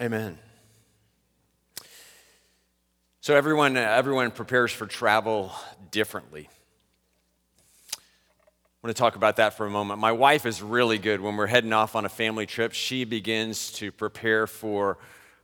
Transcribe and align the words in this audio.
Amen. 0.00 0.38
So 3.20 3.34
everyone, 3.34 3.76
everyone 3.76 4.30
prepares 4.30 4.70
for 4.70 4.86
travel 4.86 5.50
differently. 5.90 6.48
I 7.96 7.98
want 8.80 8.94
to 8.94 9.00
talk 9.00 9.16
about 9.16 9.36
that 9.36 9.56
for 9.56 9.66
a 9.66 9.70
moment. 9.70 9.98
My 9.98 10.12
wife 10.12 10.46
is 10.46 10.62
really 10.62 10.98
good 10.98 11.20
when 11.20 11.36
we're 11.36 11.48
heading 11.48 11.72
off 11.72 11.96
on 11.96 12.04
a 12.04 12.08
family 12.08 12.46
trip. 12.46 12.74
She 12.74 13.04
begins 13.04 13.72
to 13.72 13.90
prepare 13.90 14.46
for 14.46 14.98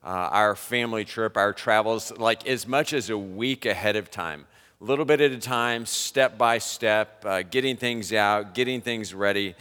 uh, 0.05 0.07
our 0.07 0.55
family 0.55 1.05
trip, 1.05 1.37
our 1.37 1.53
travels, 1.53 2.17
like 2.17 2.47
as 2.47 2.65
much 2.65 2.93
as 2.93 3.11
a 3.11 3.19
week 3.19 3.67
ahead 3.67 3.97
of 3.97 4.09
time, 4.09 4.47
a 4.81 4.85
little 4.85 5.05
bit 5.05 5.21
at 5.21 5.33
a 5.33 5.39
time, 5.39 5.85
step 5.85 6.39
by 6.39 6.59
step, 6.59 7.25
uh, 7.27 7.43
getting 7.43 7.77
things 7.77 8.13
out, 8.13 8.55
getting 8.55 8.81
things 8.81 9.15
ready. 9.15 9.57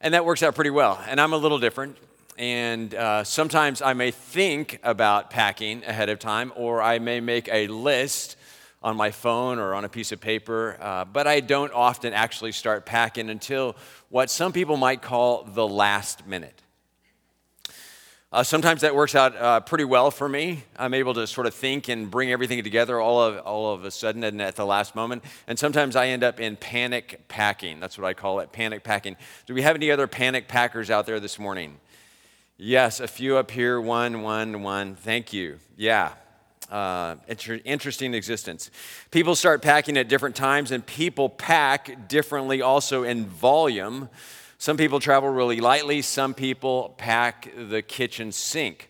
And 0.00 0.14
that 0.14 0.24
works 0.24 0.44
out 0.44 0.54
pretty 0.54 0.70
well. 0.70 1.02
And 1.08 1.20
I'm 1.20 1.32
a 1.32 1.36
little 1.36 1.58
different. 1.58 1.96
And 2.42 2.92
uh, 2.92 3.22
sometimes 3.22 3.82
I 3.82 3.92
may 3.92 4.10
think 4.10 4.80
about 4.82 5.30
packing 5.30 5.84
ahead 5.84 6.08
of 6.08 6.18
time, 6.18 6.52
or 6.56 6.82
I 6.82 6.98
may 6.98 7.20
make 7.20 7.48
a 7.48 7.68
list 7.68 8.34
on 8.82 8.96
my 8.96 9.12
phone 9.12 9.60
or 9.60 9.76
on 9.76 9.84
a 9.84 9.88
piece 9.88 10.10
of 10.10 10.20
paper, 10.20 10.76
uh, 10.80 11.04
but 11.04 11.28
I 11.28 11.38
don't 11.38 11.72
often 11.72 12.12
actually 12.12 12.50
start 12.50 12.84
packing 12.84 13.30
until 13.30 13.76
what 14.08 14.28
some 14.28 14.52
people 14.52 14.76
might 14.76 15.02
call 15.02 15.44
the 15.44 15.64
last 15.64 16.26
minute. 16.26 16.60
Uh, 18.32 18.42
sometimes 18.42 18.80
that 18.80 18.96
works 18.96 19.14
out 19.14 19.36
uh, 19.36 19.60
pretty 19.60 19.84
well 19.84 20.10
for 20.10 20.28
me. 20.28 20.64
I'm 20.76 20.94
able 20.94 21.14
to 21.14 21.28
sort 21.28 21.46
of 21.46 21.54
think 21.54 21.86
and 21.86 22.10
bring 22.10 22.32
everything 22.32 22.60
together 22.64 22.98
all 22.98 23.22
of, 23.22 23.38
all 23.46 23.72
of 23.72 23.84
a 23.84 23.90
sudden 23.92 24.24
and 24.24 24.42
at 24.42 24.56
the 24.56 24.66
last 24.66 24.96
moment. 24.96 25.22
And 25.46 25.56
sometimes 25.56 25.94
I 25.94 26.08
end 26.08 26.24
up 26.24 26.40
in 26.40 26.56
panic 26.56 27.28
packing. 27.28 27.78
That's 27.78 27.96
what 27.96 28.08
I 28.08 28.14
call 28.14 28.40
it 28.40 28.50
panic 28.50 28.82
packing. 28.82 29.14
Do 29.46 29.54
we 29.54 29.62
have 29.62 29.76
any 29.76 29.92
other 29.92 30.08
panic 30.08 30.48
packers 30.48 30.90
out 30.90 31.06
there 31.06 31.20
this 31.20 31.38
morning? 31.38 31.78
Yes, 32.64 33.00
a 33.00 33.08
few 33.08 33.36
up 33.36 33.50
here. 33.50 33.80
One, 33.80 34.22
one, 34.22 34.62
one. 34.62 34.94
Thank 34.94 35.32
you. 35.32 35.58
Yeah 35.76 36.12
uh, 36.72 37.16
inter- 37.28 37.60
interesting 37.64 38.14
existence. 38.14 38.70
People 39.10 39.36
start 39.36 39.62
packing 39.62 39.96
at 39.96 40.08
different 40.08 40.34
times, 40.34 40.70
and 40.70 40.84
people 40.84 41.28
pack 41.28 42.08
differently 42.08 42.62
also 42.62 43.04
in 43.04 43.26
volume. 43.26 44.08
Some 44.58 44.76
people 44.76 44.98
travel 44.98 45.28
really 45.28 45.60
lightly, 45.60 46.02
some 46.02 46.34
people 46.34 46.94
pack 46.96 47.52
the 47.56 47.82
kitchen 47.82 48.32
sink. 48.32 48.88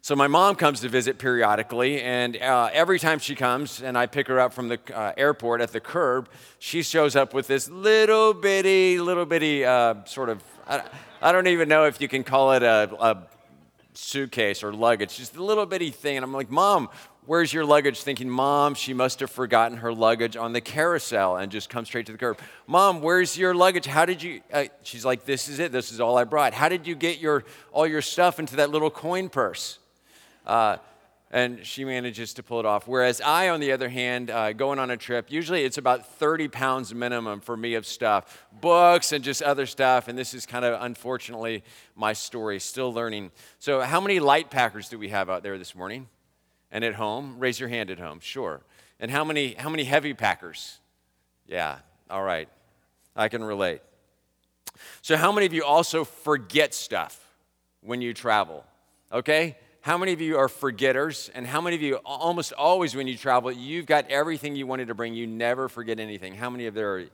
So 0.00 0.14
my 0.14 0.28
mom 0.28 0.54
comes 0.54 0.80
to 0.80 0.88
visit 0.88 1.18
periodically, 1.18 2.00
and 2.00 2.36
uh, 2.36 2.70
every 2.72 3.00
time 3.00 3.18
she 3.18 3.34
comes 3.34 3.82
and 3.82 3.98
I 3.98 4.06
pick 4.06 4.28
her 4.28 4.38
up 4.38 4.52
from 4.54 4.68
the 4.68 4.78
uh, 4.94 5.12
airport 5.16 5.60
at 5.60 5.72
the 5.72 5.80
curb, 5.80 6.28
she 6.60 6.82
shows 6.82 7.16
up 7.16 7.34
with 7.34 7.48
this 7.48 7.68
little 7.68 8.32
bitty, 8.32 9.00
little 9.00 9.26
bitty 9.26 9.64
uh, 9.64 10.04
sort 10.04 10.28
of, 10.28 10.44
I, 10.66 10.82
I, 11.22 11.32
don't 11.32 11.46
even 11.46 11.68
know 11.68 11.84
if 11.84 12.00
you 12.00 12.08
can 12.08 12.24
call 12.24 12.52
it 12.52 12.62
a, 12.62 12.90
a 12.98 13.22
suitcase 13.94 14.64
or 14.64 14.72
luggage, 14.72 15.16
just 15.16 15.36
a 15.36 15.42
little 15.42 15.64
bitty 15.64 15.90
thing. 15.90 16.16
And 16.16 16.24
I'm 16.24 16.32
like, 16.32 16.50
Mom, 16.50 16.88
where's 17.24 17.52
your 17.52 17.64
luggage? 17.64 18.02
Thinking, 18.02 18.28
Mom, 18.28 18.74
she 18.74 18.92
must 18.92 19.20
have 19.20 19.30
forgotten 19.30 19.78
her 19.78 19.92
luggage 19.92 20.36
on 20.36 20.52
the 20.52 20.60
carousel 20.60 21.36
and 21.36 21.52
just 21.52 21.70
come 21.70 21.84
straight 21.84 22.06
to 22.06 22.12
the 22.12 22.18
curb. 22.18 22.38
Mom, 22.66 23.00
where's 23.00 23.38
your 23.38 23.54
luggage? 23.54 23.86
How 23.86 24.06
did 24.06 24.22
you? 24.22 24.40
Uh, 24.52 24.64
she's 24.82 25.04
like, 25.04 25.24
This 25.24 25.48
is 25.48 25.60
it. 25.60 25.70
This 25.70 25.92
is 25.92 26.00
all 26.00 26.18
I 26.18 26.24
brought. 26.24 26.52
How 26.52 26.68
did 26.68 26.86
you 26.86 26.94
get 26.94 27.18
your 27.20 27.44
all 27.72 27.86
your 27.86 28.02
stuff 28.02 28.40
into 28.40 28.56
that 28.56 28.70
little 28.70 28.90
coin 28.90 29.28
purse? 29.28 29.78
Uh, 30.46 30.78
and 31.30 31.66
she 31.66 31.84
manages 31.84 32.34
to 32.34 32.42
pull 32.42 32.60
it 32.60 32.66
off. 32.66 32.86
Whereas 32.86 33.20
I, 33.20 33.48
on 33.48 33.60
the 33.60 33.72
other 33.72 33.88
hand, 33.88 34.30
uh, 34.30 34.52
going 34.52 34.78
on 34.78 34.90
a 34.90 34.96
trip, 34.96 35.30
usually 35.30 35.64
it's 35.64 35.78
about 35.78 36.06
30 36.18 36.48
pounds 36.48 36.94
minimum 36.94 37.40
for 37.40 37.56
me 37.56 37.74
of 37.74 37.86
stuff, 37.86 38.46
books 38.60 39.12
and 39.12 39.24
just 39.24 39.42
other 39.42 39.66
stuff. 39.66 40.08
And 40.08 40.16
this 40.16 40.34
is 40.34 40.46
kind 40.46 40.64
of 40.64 40.80
unfortunately 40.80 41.64
my 41.96 42.12
story, 42.12 42.60
still 42.60 42.92
learning. 42.92 43.32
So, 43.58 43.80
how 43.80 44.00
many 44.00 44.20
light 44.20 44.50
packers 44.50 44.88
do 44.88 44.98
we 44.98 45.08
have 45.08 45.28
out 45.28 45.42
there 45.42 45.58
this 45.58 45.74
morning? 45.74 46.08
And 46.70 46.84
at 46.84 46.94
home? 46.94 47.36
Raise 47.38 47.58
your 47.58 47.68
hand 47.68 47.90
at 47.90 47.98
home, 47.98 48.20
sure. 48.20 48.62
And 49.00 49.10
how 49.10 49.24
many, 49.24 49.54
how 49.54 49.68
many 49.68 49.84
heavy 49.84 50.14
packers? 50.14 50.78
Yeah, 51.46 51.78
all 52.08 52.22
right. 52.22 52.48
I 53.14 53.28
can 53.28 53.42
relate. 53.42 53.80
So, 55.02 55.16
how 55.16 55.32
many 55.32 55.46
of 55.46 55.52
you 55.52 55.64
also 55.64 56.04
forget 56.04 56.72
stuff 56.72 57.20
when 57.80 58.00
you 58.00 58.14
travel? 58.14 58.64
Okay? 59.12 59.56
How 59.86 59.96
many 59.96 60.12
of 60.12 60.20
you 60.20 60.36
are 60.36 60.48
forgetters? 60.48 61.30
And 61.32 61.46
how 61.46 61.60
many 61.60 61.76
of 61.76 61.82
you, 61.82 61.94
almost 62.04 62.52
always 62.52 62.96
when 62.96 63.06
you 63.06 63.16
travel, 63.16 63.52
you've 63.52 63.86
got 63.86 64.10
everything 64.10 64.56
you 64.56 64.66
wanted 64.66 64.88
to 64.88 64.96
bring, 64.96 65.14
you 65.14 65.28
never 65.28 65.68
forget 65.68 66.00
anything? 66.00 66.34
How 66.34 66.50
many 66.50 66.66
of 66.66 66.74
there 66.74 66.96
are 66.96 67.04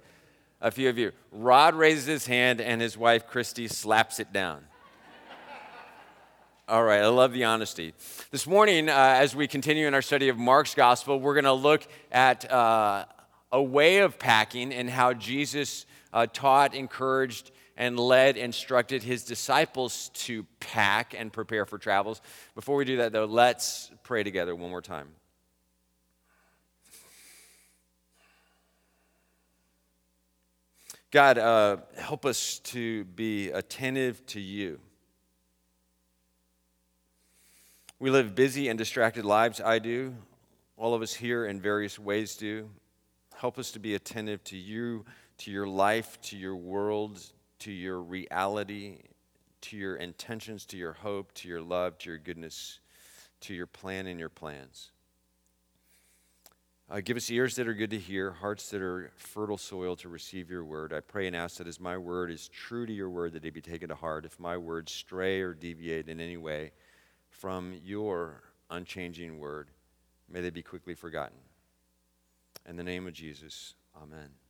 a 0.62 0.70
few 0.70 0.88
of 0.88 0.96
you? 0.96 1.12
Rod 1.32 1.74
raises 1.74 2.06
his 2.06 2.26
hand 2.26 2.62
and 2.62 2.80
his 2.80 2.96
wife, 2.96 3.26
Christy, 3.26 3.68
slaps 3.68 4.20
it 4.20 4.32
down. 4.32 4.64
All 6.66 6.82
right, 6.82 7.02
I 7.02 7.08
love 7.08 7.34
the 7.34 7.44
honesty. 7.44 7.92
This 8.30 8.46
morning, 8.46 8.88
uh, 8.88 8.94
as 8.94 9.36
we 9.36 9.46
continue 9.46 9.86
in 9.86 9.92
our 9.92 10.00
study 10.00 10.30
of 10.30 10.38
Mark's 10.38 10.74
gospel, 10.74 11.20
we're 11.20 11.34
going 11.34 11.44
to 11.44 11.52
look 11.52 11.86
at 12.10 12.50
uh, 12.50 13.04
a 13.52 13.62
way 13.62 13.98
of 13.98 14.18
packing 14.18 14.72
and 14.72 14.88
how 14.88 15.12
Jesus 15.12 15.84
uh, 16.10 16.26
taught, 16.32 16.74
encouraged, 16.74 17.50
and 17.76 17.98
led, 17.98 18.36
instructed 18.36 19.02
his 19.02 19.24
disciples 19.24 20.10
to 20.14 20.44
pack 20.60 21.14
and 21.16 21.32
prepare 21.32 21.64
for 21.64 21.78
travels. 21.78 22.20
Before 22.54 22.76
we 22.76 22.84
do 22.84 22.98
that, 22.98 23.12
though, 23.12 23.24
let's 23.24 23.90
pray 24.02 24.22
together 24.22 24.54
one 24.54 24.70
more 24.70 24.82
time. 24.82 25.08
God, 31.10 31.36
uh, 31.36 31.76
help 31.98 32.24
us 32.24 32.58
to 32.60 33.04
be 33.04 33.50
attentive 33.50 34.24
to 34.26 34.40
you. 34.40 34.80
We 37.98 38.10
live 38.10 38.34
busy 38.34 38.68
and 38.68 38.78
distracted 38.78 39.24
lives, 39.24 39.60
I 39.60 39.78
do. 39.78 40.14
All 40.78 40.94
of 40.94 41.02
us 41.02 41.12
here 41.12 41.44
in 41.44 41.60
various 41.60 41.98
ways 41.98 42.34
do. 42.34 42.70
Help 43.34 43.58
us 43.58 43.72
to 43.72 43.78
be 43.78 43.94
attentive 43.94 44.42
to 44.44 44.56
you, 44.56 45.04
to 45.38 45.50
your 45.50 45.66
life, 45.66 46.18
to 46.22 46.36
your 46.36 46.56
world, 46.56 47.20
to 47.62 47.70
your 47.70 48.00
reality, 48.00 48.98
to 49.60 49.76
your 49.76 49.94
intentions, 49.94 50.66
to 50.66 50.76
your 50.76 50.94
hope, 50.94 51.32
to 51.34 51.48
your 51.48 51.62
love, 51.62 51.96
to 51.98 52.10
your 52.10 52.18
goodness, 52.18 52.80
to 53.40 53.54
your 53.54 53.68
plan 53.68 54.08
and 54.08 54.18
your 54.18 54.28
plans. 54.28 54.90
Uh, 56.90 57.00
give 57.00 57.16
us 57.16 57.30
ears 57.30 57.54
that 57.54 57.68
are 57.68 57.74
good 57.74 57.90
to 57.90 57.98
hear, 57.98 58.32
hearts 58.32 58.68
that 58.70 58.82
are 58.82 59.12
fertile 59.16 59.56
soil 59.56 59.94
to 59.94 60.08
receive 60.08 60.50
your 60.50 60.64
word. 60.64 60.92
I 60.92 60.98
pray 60.98 61.28
and 61.28 61.36
ask 61.36 61.58
that 61.58 61.68
as 61.68 61.78
my 61.78 61.96
word 61.96 62.32
is 62.32 62.48
true 62.48 62.84
to 62.84 62.92
your 62.92 63.08
word, 63.08 63.32
that 63.34 63.44
it 63.44 63.54
be 63.54 63.60
taken 63.60 63.88
to 63.90 63.94
heart. 63.94 64.24
If 64.24 64.40
my 64.40 64.56
words 64.56 64.90
stray 64.90 65.40
or 65.40 65.54
deviate 65.54 66.08
in 66.08 66.20
any 66.20 66.36
way 66.36 66.72
from 67.30 67.74
your 67.84 68.42
unchanging 68.70 69.38
word, 69.38 69.70
may 70.28 70.40
they 70.40 70.50
be 70.50 70.62
quickly 70.62 70.94
forgotten. 70.94 71.38
In 72.68 72.76
the 72.76 72.84
name 72.84 73.06
of 73.06 73.12
Jesus, 73.12 73.74
amen. 73.96 74.41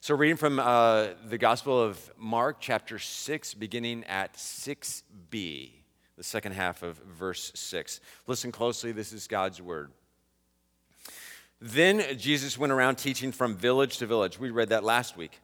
So, 0.00 0.14
reading 0.14 0.36
from 0.36 0.58
uh, 0.58 1.08
the 1.26 1.38
Gospel 1.38 1.80
of 1.80 2.12
Mark, 2.18 2.58
chapter 2.60 2.98
6, 2.98 3.54
beginning 3.54 4.04
at 4.04 4.34
6b, 4.34 5.70
the 6.16 6.22
second 6.22 6.52
half 6.52 6.82
of 6.82 6.98
verse 6.98 7.50
6. 7.54 8.00
Listen 8.26 8.52
closely, 8.52 8.92
this 8.92 9.14
is 9.14 9.26
God's 9.26 9.60
word. 9.60 9.90
Then 11.62 12.18
Jesus 12.18 12.58
went 12.58 12.74
around 12.74 12.96
teaching 12.96 13.32
from 13.32 13.56
village 13.56 13.96
to 13.98 14.06
village. 14.06 14.38
We 14.38 14.50
read 14.50 14.68
that 14.68 14.84
last 14.84 15.16
week. 15.16 15.40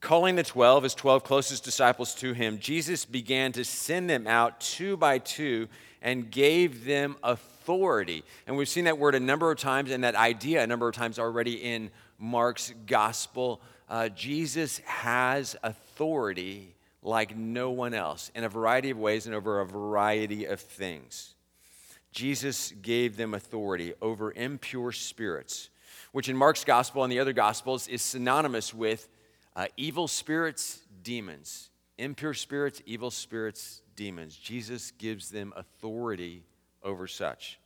Calling 0.00 0.34
the 0.34 0.42
12, 0.42 0.82
his 0.82 0.94
12 0.96 1.22
closest 1.22 1.62
disciples 1.62 2.12
to 2.16 2.32
him, 2.32 2.58
Jesus 2.58 3.04
began 3.04 3.52
to 3.52 3.64
send 3.64 4.10
them 4.10 4.26
out 4.26 4.60
two 4.60 4.96
by 4.96 5.18
two 5.18 5.68
and 6.02 6.28
gave 6.28 6.84
them 6.84 7.16
authority. 7.22 8.24
And 8.48 8.56
we've 8.56 8.68
seen 8.68 8.84
that 8.86 8.98
word 8.98 9.14
a 9.14 9.20
number 9.20 9.52
of 9.52 9.58
times 9.58 9.92
and 9.92 10.02
that 10.02 10.16
idea 10.16 10.60
a 10.60 10.66
number 10.66 10.88
of 10.88 10.94
times 10.96 11.20
already 11.20 11.54
in 11.54 11.92
Mark's 12.22 12.72
gospel 12.86 13.60
uh, 13.92 14.08
Jesus 14.08 14.78
has 14.86 15.54
authority 15.62 16.74
like 17.02 17.36
no 17.36 17.70
one 17.72 17.92
else 17.92 18.30
in 18.34 18.42
a 18.42 18.48
variety 18.48 18.88
of 18.88 18.96
ways 18.96 19.26
and 19.26 19.34
over 19.34 19.60
a 19.60 19.66
variety 19.66 20.46
of 20.46 20.60
things. 20.60 21.34
Jesus 22.10 22.72
gave 22.80 23.18
them 23.18 23.34
authority 23.34 23.92
over 24.00 24.32
impure 24.32 24.92
spirits, 24.92 25.68
which 26.12 26.30
in 26.30 26.36
Mark's 26.36 26.64
gospel 26.64 27.02
and 27.04 27.12
the 27.12 27.18
other 27.18 27.34
gospels 27.34 27.86
is 27.86 28.00
synonymous 28.00 28.72
with 28.72 29.08
uh, 29.54 29.66
evil 29.76 30.08
spirits, 30.08 30.80
demons. 31.02 31.68
Impure 31.98 32.32
spirits, 32.32 32.80
evil 32.86 33.10
spirits, 33.10 33.82
demons. 33.94 34.36
Jesus 34.36 34.92
gives 34.92 35.28
them 35.28 35.52
authority 35.54 36.44
over 36.82 37.06
such. 37.06 37.58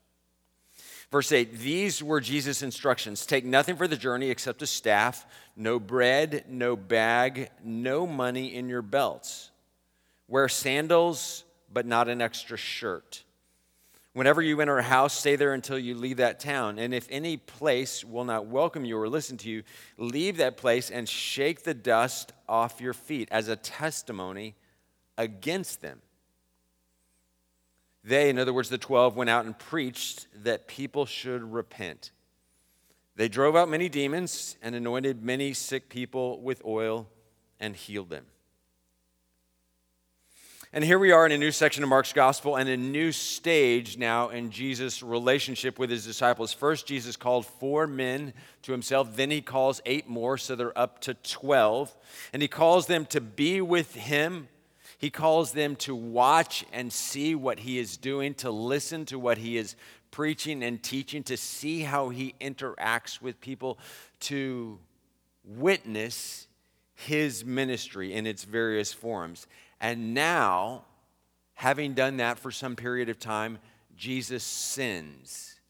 Verse 1.10 1.32
8 1.32 1.58
These 1.58 2.02
were 2.02 2.20
Jesus' 2.20 2.62
instructions 2.62 3.26
Take 3.26 3.44
nothing 3.44 3.76
for 3.76 3.88
the 3.88 3.96
journey 3.96 4.30
except 4.30 4.62
a 4.62 4.66
staff, 4.66 5.26
no 5.56 5.78
bread, 5.78 6.44
no 6.48 6.76
bag, 6.76 7.50
no 7.62 8.06
money 8.06 8.54
in 8.54 8.68
your 8.68 8.82
belts. 8.82 9.50
Wear 10.28 10.48
sandals, 10.48 11.44
but 11.72 11.86
not 11.86 12.08
an 12.08 12.20
extra 12.20 12.56
shirt. 12.56 13.22
Whenever 14.12 14.40
you 14.40 14.58
enter 14.62 14.78
a 14.78 14.82
house, 14.82 15.12
stay 15.12 15.36
there 15.36 15.52
until 15.52 15.78
you 15.78 15.94
leave 15.94 16.16
that 16.16 16.40
town. 16.40 16.78
And 16.78 16.94
if 16.94 17.06
any 17.10 17.36
place 17.36 18.02
will 18.02 18.24
not 18.24 18.46
welcome 18.46 18.84
you 18.86 18.98
or 18.98 19.10
listen 19.10 19.36
to 19.38 19.50
you, 19.50 19.62
leave 19.98 20.38
that 20.38 20.56
place 20.56 20.90
and 20.90 21.06
shake 21.06 21.64
the 21.64 21.74
dust 21.74 22.32
off 22.48 22.80
your 22.80 22.94
feet 22.94 23.28
as 23.30 23.48
a 23.48 23.56
testimony 23.56 24.54
against 25.18 25.82
them. 25.82 26.00
They, 28.06 28.30
in 28.30 28.38
other 28.38 28.52
words, 28.52 28.68
the 28.68 28.78
12, 28.78 29.16
went 29.16 29.28
out 29.28 29.46
and 29.46 29.58
preached 29.58 30.28
that 30.44 30.68
people 30.68 31.06
should 31.06 31.42
repent. 31.52 32.12
They 33.16 33.28
drove 33.28 33.56
out 33.56 33.68
many 33.68 33.88
demons 33.88 34.56
and 34.62 34.76
anointed 34.76 35.24
many 35.24 35.52
sick 35.52 35.88
people 35.88 36.40
with 36.40 36.64
oil 36.64 37.08
and 37.58 37.74
healed 37.74 38.10
them. 38.10 38.26
And 40.72 40.84
here 40.84 41.00
we 41.00 41.10
are 41.10 41.26
in 41.26 41.32
a 41.32 41.38
new 41.38 41.50
section 41.50 41.82
of 41.82 41.88
Mark's 41.88 42.12
gospel 42.12 42.54
and 42.54 42.68
a 42.68 42.76
new 42.76 43.10
stage 43.10 43.98
now 43.98 44.28
in 44.28 44.50
Jesus' 44.50 45.02
relationship 45.02 45.76
with 45.76 45.90
his 45.90 46.04
disciples. 46.04 46.52
First, 46.52 46.86
Jesus 46.86 47.16
called 47.16 47.46
four 47.46 47.88
men 47.88 48.34
to 48.62 48.72
himself, 48.72 49.16
then 49.16 49.32
he 49.32 49.40
calls 49.40 49.80
eight 49.84 50.08
more, 50.08 50.38
so 50.38 50.54
they're 50.54 50.78
up 50.78 51.00
to 51.00 51.14
12. 51.14 51.96
And 52.32 52.40
he 52.40 52.46
calls 52.46 52.86
them 52.86 53.04
to 53.06 53.20
be 53.20 53.60
with 53.60 53.94
him. 53.94 54.48
He 54.98 55.10
calls 55.10 55.52
them 55.52 55.76
to 55.76 55.94
watch 55.94 56.64
and 56.72 56.92
see 56.92 57.34
what 57.34 57.60
he 57.60 57.78
is 57.78 57.96
doing, 57.96 58.34
to 58.34 58.50
listen 58.50 59.04
to 59.06 59.18
what 59.18 59.38
he 59.38 59.56
is 59.56 59.76
preaching 60.10 60.62
and 60.62 60.82
teaching, 60.82 61.22
to 61.24 61.36
see 61.36 61.82
how 61.82 62.08
he 62.08 62.34
interacts 62.40 63.20
with 63.20 63.40
people, 63.40 63.78
to 64.20 64.78
witness 65.44 66.46
his 66.94 67.44
ministry 67.44 68.14
in 68.14 68.26
its 68.26 68.44
various 68.44 68.92
forms. 68.92 69.46
And 69.80 70.14
now, 70.14 70.84
having 71.54 71.92
done 71.92 72.16
that 72.16 72.38
for 72.38 72.50
some 72.50 72.74
period 72.74 73.10
of 73.10 73.18
time, 73.18 73.58
Jesus 73.96 74.42
sends. 74.42 75.60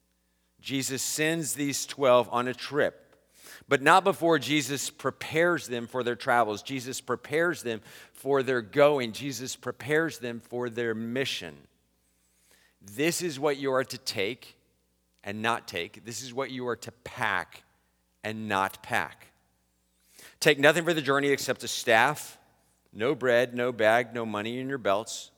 Jesus 0.61 1.03
sends 1.03 1.55
these 1.55 1.85
12 1.87 2.29
on 2.31 2.49
a 2.49 2.55
trip. 2.55 3.06
But 3.69 3.83
not 3.83 4.05
before 4.05 4.39
Jesus 4.39 4.91
prepares 4.91 5.67
them 5.67 5.87
for 5.87 6.03
their 6.03 6.17
travels. 6.17 6.63
Jesus 6.63 7.01
prepares 7.01 7.63
them 7.63 7.81
for 8.13 8.43
their 8.43 8.63
going. 8.63 9.13
Jesus 9.13 9.57
prepares 9.57 10.19
them 10.19 10.41
for 10.41 10.71
their 10.71 10.95
mission. 10.95 11.55
This 12.81 13.23
is 13.23 13.41
what 13.41 13.57
you 13.57 13.73
are 13.73 13.85
to 13.85 13.99
take 13.99 14.57
and 15.25 15.43
not 15.43 15.67
take. 15.67 16.05
This 16.05 16.23
is 16.23 16.33
what 16.33 16.51
you 16.51 16.69
are 16.69 16.77
to 16.77 16.93
pack 17.05 17.65
and 18.23 18.49
not 18.49 18.83
pack. 18.83 19.29
Take 20.41 20.59
nothing 20.59 20.85
for 20.85 20.95
the 20.95 21.03
journey 21.03 21.29
except 21.29 21.65
a 21.65 21.69
staff, 21.69 22.39
no 22.93 23.15
bread, 23.15 23.55
no 23.55 23.73
bag, 23.73 24.15
no 24.15 24.25
money 24.25 24.59
in 24.61 24.69
your 24.69 24.79
belts. 24.79 25.31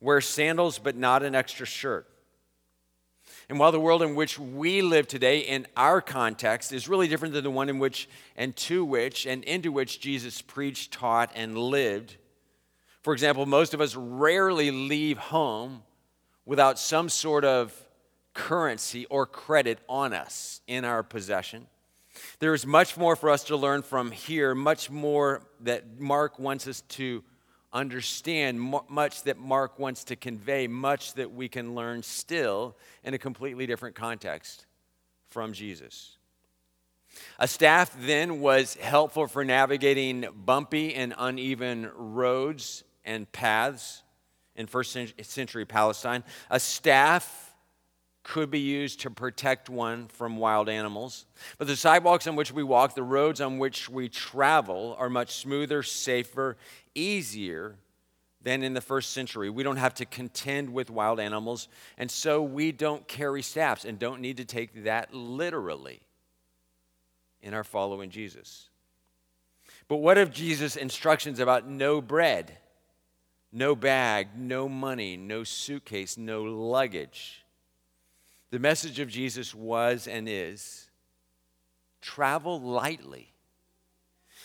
Wear 0.00 0.20
sandals, 0.20 0.78
but 0.78 0.96
not 0.96 1.22
an 1.22 1.34
extra 1.34 1.66
shirt. 1.66 2.06
And 3.48 3.58
while 3.58 3.72
the 3.72 3.80
world 3.80 4.02
in 4.02 4.14
which 4.14 4.38
we 4.38 4.82
live 4.82 5.06
today, 5.06 5.40
in 5.40 5.66
our 5.76 6.00
context, 6.00 6.72
is 6.72 6.88
really 6.88 7.08
different 7.08 7.34
than 7.34 7.44
the 7.44 7.50
one 7.50 7.68
in 7.68 7.78
which 7.78 8.08
and 8.36 8.56
to 8.56 8.84
which 8.84 9.26
and 9.26 9.44
into 9.44 9.70
which 9.70 10.00
Jesus 10.00 10.40
preached, 10.40 10.92
taught, 10.92 11.30
and 11.34 11.58
lived, 11.58 12.16
for 13.04 13.12
example, 13.12 13.44
most 13.44 13.74
of 13.74 13.82
us 13.82 13.94
rarely 13.94 14.70
leave 14.70 15.18
home 15.18 15.82
without 16.46 16.78
some 16.78 17.10
sort 17.10 17.44
of 17.44 17.78
currency 18.32 19.04
or 19.06 19.26
credit 19.26 19.78
on 19.90 20.14
us 20.14 20.62
in 20.66 20.86
our 20.86 21.02
possession. 21.02 21.66
There 22.38 22.54
is 22.54 22.64
much 22.64 22.96
more 22.96 23.14
for 23.14 23.28
us 23.28 23.44
to 23.44 23.56
learn 23.56 23.82
from 23.82 24.10
here, 24.10 24.54
much 24.54 24.90
more 24.90 25.42
that 25.60 26.00
Mark 26.00 26.38
wants 26.38 26.66
us 26.66 26.80
to 26.80 27.22
understand, 27.74 28.60
much 28.88 29.24
that 29.24 29.36
Mark 29.36 29.78
wants 29.78 30.04
to 30.04 30.16
convey, 30.16 30.68
much 30.68 31.14
that 31.14 31.32
we 31.32 31.48
can 31.48 31.74
learn 31.74 32.02
still 32.02 32.76
in 33.02 33.12
a 33.12 33.18
completely 33.18 33.66
different 33.66 33.96
context 33.96 34.64
from 35.28 35.52
Jesus. 35.52 36.16
A 37.38 37.46
staff 37.46 37.94
then 37.98 38.40
was 38.40 38.74
helpful 38.74 39.26
for 39.26 39.44
navigating 39.44 40.26
bumpy 40.34 40.94
and 40.94 41.14
uneven 41.18 41.90
roads 41.94 42.84
and 43.04 43.30
paths 43.30 44.02
in 44.56 44.66
first 44.66 44.96
century 45.22 45.64
Palestine. 45.64 46.24
A 46.50 46.60
staff 46.60 47.54
could 48.24 48.50
be 48.50 48.60
used 48.60 49.00
to 49.02 49.10
protect 49.10 49.68
one 49.68 50.08
from 50.08 50.38
wild 50.38 50.68
animals. 50.68 51.26
But 51.58 51.66
the 51.66 51.76
sidewalks 51.76 52.26
on 52.26 52.36
which 52.36 52.52
we 52.52 52.62
walk, 52.62 52.94
the 52.94 53.02
roads 53.02 53.40
on 53.40 53.58
which 53.58 53.88
we 53.88 54.08
travel, 54.08 54.96
are 54.98 55.10
much 55.10 55.36
smoother, 55.36 55.82
safer, 55.82 56.56
easier 56.94 57.76
than 58.42 58.62
in 58.62 58.74
the 58.74 58.80
first 58.80 59.12
century. 59.12 59.50
We 59.50 59.62
don't 59.62 59.78
have 59.78 59.94
to 59.94 60.04
contend 60.04 60.72
with 60.72 60.90
wild 60.90 61.18
animals, 61.18 61.68
and 61.96 62.10
so 62.10 62.42
we 62.42 62.72
don't 62.72 63.08
carry 63.08 63.42
staffs 63.42 63.84
and 63.84 63.98
don't 63.98 64.20
need 64.20 64.36
to 64.36 64.44
take 64.44 64.84
that 64.84 65.12
literally 65.14 66.00
in 67.42 67.54
our 67.54 67.64
following 67.64 68.10
Jesus. 68.10 68.68
But 69.88 69.96
what 69.96 70.18
of 70.18 70.32
Jesus' 70.32 70.76
instructions 70.76 71.40
about 71.40 71.68
no 71.68 72.00
bread, 72.00 72.58
no 73.52 73.74
bag, 73.74 74.28
no 74.36 74.68
money, 74.68 75.16
no 75.16 75.44
suitcase, 75.44 76.16
no 76.16 76.42
luggage? 76.42 77.44
The 78.50 78.58
message 78.58 79.00
of 79.00 79.08
Jesus 79.08 79.54
was 79.54 80.06
and 80.06 80.28
is 80.28 80.88
travel 82.00 82.60
lightly. 82.60 83.32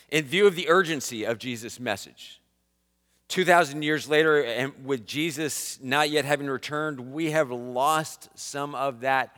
In 0.10 0.26
view 0.26 0.48
of 0.48 0.56
the 0.56 0.70
urgency 0.70 1.26
of 1.26 1.38
Jesus' 1.38 1.80
message, 1.80 2.39
2,000 3.30 3.84
years 3.84 4.10
later, 4.10 4.44
and 4.44 4.74
with 4.86 5.06
Jesus 5.06 5.80
not 5.82 6.10
yet 6.10 6.26
having 6.26 6.48
returned, 6.48 7.14
we 7.14 7.32
have 7.32 7.52
lost 7.52 8.30
some 8.36 8.76
of 8.76 9.02
that 9.02 9.36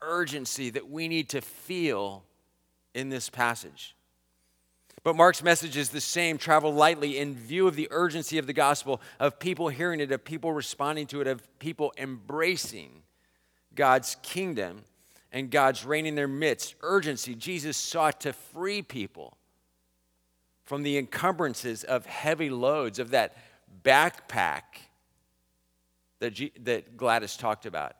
urgency 0.00 0.70
that 0.70 0.88
we 0.88 1.08
need 1.08 1.28
to 1.30 1.40
feel 1.40 2.22
in 2.94 3.08
this 3.08 3.28
passage. 3.28 3.96
But 5.04 5.16
Mark's 5.16 5.42
message 5.42 5.76
is 5.76 5.88
the 5.88 6.00
same 6.00 6.38
travel 6.38 6.72
lightly 6.72 7.18
in 7.18 7.34
view 7.34 7.66
of 7.66 7.74
the 7.74 7.88
urgency 7.90 8.38
of 8.38 8.46
the 8.46 8.52
gospel, 8.52 9.00
of 9.18 9.40
people 9.40 9.68
hearing 9.68 9.98
it, 9.98 10.12
of 10.12 10.24
people 10.24 10.52
responding 10.52 11.08
to 11.08 11.20
it, 11.20 11.26
of 11.26 11.42
people 11.58 11.92
embracing 11.98 13.02
God's 13.74 14.16
kingdom 14.22 14.84
and 15.32 15.50
God's 15.50 15.84
reign 15.84 16.06
in 16.06 16.14
their 16.14 16.28
midst. 16.28 16.76
Urgency. 16.82 17.34
Jesus 17.34 17.76
sought 17.76 18.20
to 18.20 18.32
free 18.32 18.82
people 18.82 19.36
from 20.64 20.82
the 20.82 20.98
encumbrances 20.98 21.84
of 21.84 22.06
heavy 22.06 22.50
loads, 22.50 22.98
of 22.98 23.10
that 23.10 23.36
backpack 23.82 24.62
that, 26.20 26.34
G- 26.34 26.52
that 26.60 26.96
Gladys 26.96 27.36
talked 27.36 27.66
about, 27.66 27.96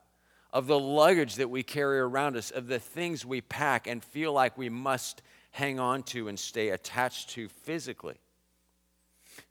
of 0.51 0.67
the 0.67 0.79
luggage 0.79 1.35
that 1.35 1.49
we 1.49 1.63
carry 1.63 1.99
around 1.99 2.37
us, 2.37 2.51
of 2.51 2.67
the 2.67 2.79
things 2.79 3.25
we 3.25 3.41
pack 3.41 3.87
and 3.87 4.03
feel 4.03 4.31
like 4.31 4.57
we 4.57 4.69
must 4.69 5.21
hang 5.51 5.79
on 5.79 6.03
to 6.03 6.27
and 6.27 6.39
stay 6.39 6.69
attached 6.69 7.29
to 7.31 7.47
physically. 7.49 8.15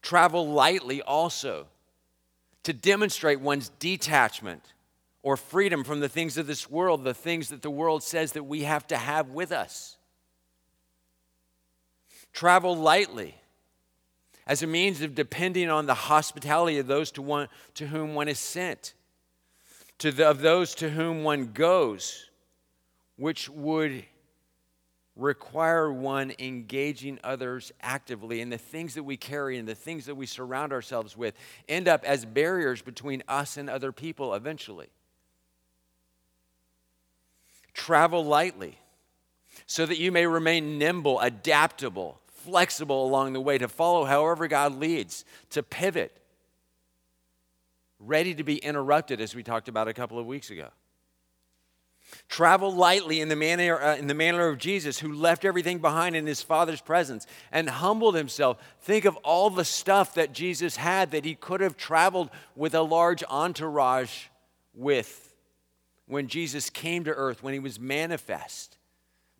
Travel 0.00 0.49
lightly 0.49 1.03
also 1.03 1.67
to 2.62 2.73
demonstrate 2.73 3.41
one's 3.41 3.69
detachment 3.79 4.75
or 5.23 5.37
freedom 5.37 5.85
from 5.85 6.00
the 6.00 6.09
things 6.09 6.37
of 6.37 6.47
this 6.47 6.69
world, 6.71 7.04
the 7.04 7.14
things 7.14 7.49
that 7.49 7.62
the 7.62 7.71
world 7.71 8.02
says 8.02 8.33
that 8.33 8.45
we 8.45 8.62
have 8.62 8.87
to 8.88 8.97
have 8.97 9.31
with 9.31 9.52
us. 9.52 9.97
Travel 12.32 12.76
lightly 12.76 13.36
as 14.46 14.62
a 14.62 14.66
means 14.66 15.02
of 15.02 15.14
depending 15.14 15.70
on 15.70 15.86
the 15.86 15.94
hospitality 15.94 16.78
of 16.78 16.86
those 16.86 17.10
to, 17.12 17.22
one, 17.22 17.48
to 17.74 17.86
whom 17.86 18.14
one 18.14 18.28
is 18.28 18.38
sent, 18.38 18.94
to 19.98 20.10
the, 20.10 20.28
of 20.28 20.40
those 20.40 20.74
to 20.76 20.90
whom 20.90 21.22
one 21.22 21.52
goes, 21.52 22.30
which 23.16 23.48
would 23.48 24.04
require 25.14 25.92
one 25.92 26.32
engaging 26.38 27.18
others 27.22 27.70
actively. 27.82 28.40
And 28.40 28.50
the 28.50 28.58
things 28.58 28.94
that 28.94 29.02
we 29.02 29.16
carry 29.16 29.58
and 29.58 29.68
the 29.68 29.74
things 29.74 30.06
that 30.06 30.14
we 30.14 30.26
surround 30.26 30.72
ourselves 30.72 31.16
with 31.16 31.34
end 31.68 31.86
up 31.86 32.02
as 32.04 32.24
barriers 32.24 32.82
between 32.82 33.22
us 33.28 33.56
and 33.56 33.68
other 33.68 33.92
people 33.92 34.34
eventually. 34.34 34.88
Travel 37.74 38.24
lightly 38.24 38.78
so 39.66 39.86
that 39.86 39.98
you 39.98 40.10
may 40.10 40.26
remain 40.26 40.78
nimble, 40.78 41.20
adaptable, 41.20 42.22
flexible 42.44 43.06
along 43.06 43.32
the 43.32 43.40
way, 43.40 43.58
to 43.58 43.68
follow 43.68 44.04
however 44.04 44.49
God 44.49 44.78
leads, 44.78 45.25
to 45.50 45.62
pivot, 45.62 46.16
ready 47.99 48.34
to 48.34 48.44
be 48.44 48.56
interrupted, 48.56 49.20
as 49.20 49.34
we 49.34 49.42
talked 49.42 49.68
about 49.68 49.88
a 49.88 49.94
couple 49.94 50.18
of 50.18 50.26
weeks 50.26 50.50
ago. 50.50 50.68
Travel 52.28 52.75
lightly 52.75 53.20
in 53.20 53.28
the, 53.28 53.37
manner, 53.37 53.80
uh, 53.80 53.96
in 53.96 54.06
the 54.06 54.14
manner 54.14 54.49
of 54.49 54.58
Jesus, 54.58 54.99
who 54.99 55.12
left 55.12 55.44
everything 55.44 55.78
behind 55.78 56.16
in 56.16 56.26
his 56.26 56.42
Father's 56.42 56.80
presence 56.80 57.26
and 57.50 57.68
humbled 57.68 58.14
himself. 58.14 58.58
Think 58.80 59.04
of 59.04 59.16
all 59.18 59.50
the 59.50 59.64
stuff 59.64 60.14
that 60.14 60.32
Jesus 60.32 60.76
had 60.76 61.12
that 61.12 61.25
he 61.25 61.34
could 61.34 61.61
have 61.61 61.76
traveled 61.76 62.30
with 62.54 62.75
a 62.75 62.82
large 62.82 63.22
entourage 63.30 64.26
with 64.75 65.34
when 66.06 66.28
Jesus 66.28 66.68
came 66.68 67.04
to 67.04 67.12
earth, 67.12 67.42
when 67.42 67.54
he 67.54 67.61
was 67.61 67.78
manifest. 67.80 68.76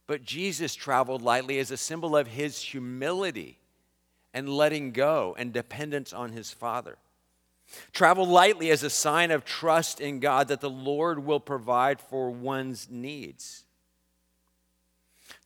But 0.07 0.25
Jesus 0.25 0.75
traveled 0.75 1.23
lightly 1.23 1.59
as 1.59 1.71
a 1.71 1.77
symbol 1.77 2.17
of 2.17 2.27
his 2.27 2.61
humility 2.61 3.59
and 4.35 4.49
letting 4.49 4.93
go 4.93 5.35
and 5.39 5.53
dependence 5.53 6.13
on 6.13 6.33
his 6.33 6.51
Father. 6.51 6.99
Travel 7.93 8.27
lightly 8.27 8.71
as 8.71 8.83
a 8.83 8.91
sign 8.91 9.31
of 9.31 9.45
trust 9.45 10.01
in 10.01 10.21
God 10.21 10.49
that 10.49 10.61
the 10.61 10.71
Lord 10.71 11.25
will 11.25 11.41
provide 11.41 12.01
for 12.01 12.31
one's 12.31 12.89
needs. 12.91 13.65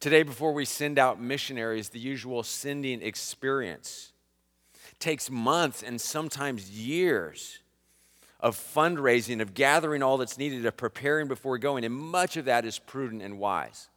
Today, 0.01 0.23
before 0.23 0.53
we 0.53 0.65
send 0.65 0.99
out 0.99 1.21
missionaries, 1.21 1.91
the 1.91 1.99
usual 1.99 2.43
sending 2.43 3.03
experience 3.03 4.13
takes 4.99 5.31
months 5.31 5.83
and 5.83 6.01
sometimes 6.01 6.71
years 6.71 7.61
of 8.41 8.57
fundraising, 8.57 9.41
of 9.41 9.55
gathering 9.55 10.03
all 10.03 10.19
that's 10.19 10.39
needed, 10.39 10.67
of 10.67 10.77
preparing 10.77 11.29
before 11.29 11.59
going. 11.59 11.85
And 11.85 11.95
much 11.95 12.37
of 12.37 12.47
that 12.47 12.65
is 12.65 12.79
prudent 12.79 13.23
and 13.23 13.39
wise. 13.39 13.89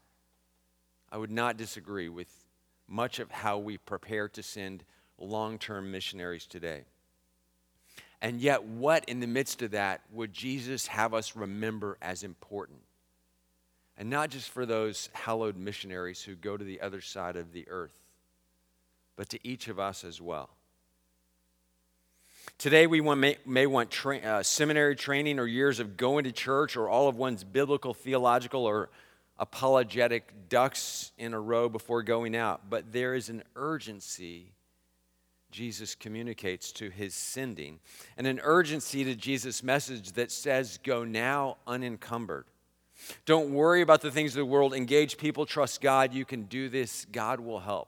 I 1.11 1.17
would 1.17 1.31
not 1.31 1.57
disagree 1.57 2.09
with 2.09 2.27
much 2.87 3.19
of 3.19 3.31
how 3.31 3.57
we 3.57 3.77
prepare 3.77 4.27
to 4.29 4.43
send 4.43 4.83
long 5.17 5.57
term 5.57 5.91
missionaries 5.91 6.45
today. 6.45 6.83
And 8.21 8.41
yet, 8.41 8.63
what 8.63 9.05
in 9.05 9.21
the 9.21 9.27
midst 9.27 9.61
of 9.61 9.71
that 9.71 10.01
would 10.11 10.33
Jesus 10.33 10.87
have 10.87 11.13
us 11.13 11.35
remember 11.35 11.97
as 12.01 12.23
important? 12.23 12.79
And 13.97 14.09
not 14.09 14.29
just 14.29 14.49
for 14.49 14.65
those 14.65 15.09
hallowed 15.13 15.57
missionaries 15.57 16.21
who 16.21 16.35
go 16.35 16.57
to 16.57 16.63
the 16.63 16.81
other 16.81 17.01
side 17.01 17.35
of 17.35 17.53
the 17.53 17.67
earth, 17.69 17.97
but 19.15 19.29
to 19.29 19.39
each 19.47 19.67
of 19.67 19.79
us 19.79 20.03
as 20.03 20.21
well. 20.21 20.49
Today, 22.57 22.87
we 22.87 23.01
may, 23.01 23.37
may, 23.45 23.67
want 23.67 23.91
tra- 23.91 24.17
uh, 24.17 24.43
seminary 24.43 24.95
training 24.95 25.39
or 25.39 25.45
years 25.45 25.79
of 25.79 25.97
going 25.97 26.23
to 26.23 26.31
church 26.31 26.75
or 26.75 26.89
all 26.89 27.07
of 27.07 27.15
one's 27.15 27.43
biblical, 27.43 27.93
theological, 27.93 28.65
or 28.65 28.89
apologetic 29.39 30.49
ducks 30.49 31.11
in 31.17 31.33
a 31.33 31.39
row 31.39 31.69
before 31.69 32.03
going 32.03 32.35
out. 32.35 32.69
But 32.69 32.91
there 32.91 33.15
is 33.15 33.29
an 33.29 33.43
urgency 33.55 34.51
Jesus 35.51 35.95
communicates 35.95 36.71
to 36.73 36.89
his 36.89 37.15
sending, 37.15 37.79
and 38.17 38.27
an 38.27 38.39
urgency 38.43 39.03
to 39.03 39.15
Jesus' 39.15 39.63
message 39.63 40.11
that 40.11 40.31
says, 40.31 40.79
Go 40.83 41.03
now 41.03 41.57
unencumbered. 41.65 42.45
Don't 43.25 43.51
worry 43.51 43.81
about 43.81 44.01
the 44.01 44.11
things 44.11 44.33
of 44.33 44.39
the 44.39 44.45
world. 44.45 44.73
Engage 44.73 45.17
people, 45.17 45.45
trust 45.45 45.81
God. 45.81 46.13
You 46.13 46.25
can 46.25 46.43
do 46.43 46.69
this, 46.69 47.05
God 47.11 47.39
will 47.39 47.59
help. 47.59 47.87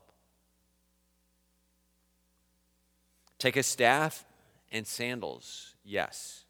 Take 3.37 3.57
a 3.57 3.63
staff 3.63 4.25
and 4.71 4.87
sandals, 4.87 5.75
yes. 5.83 6.40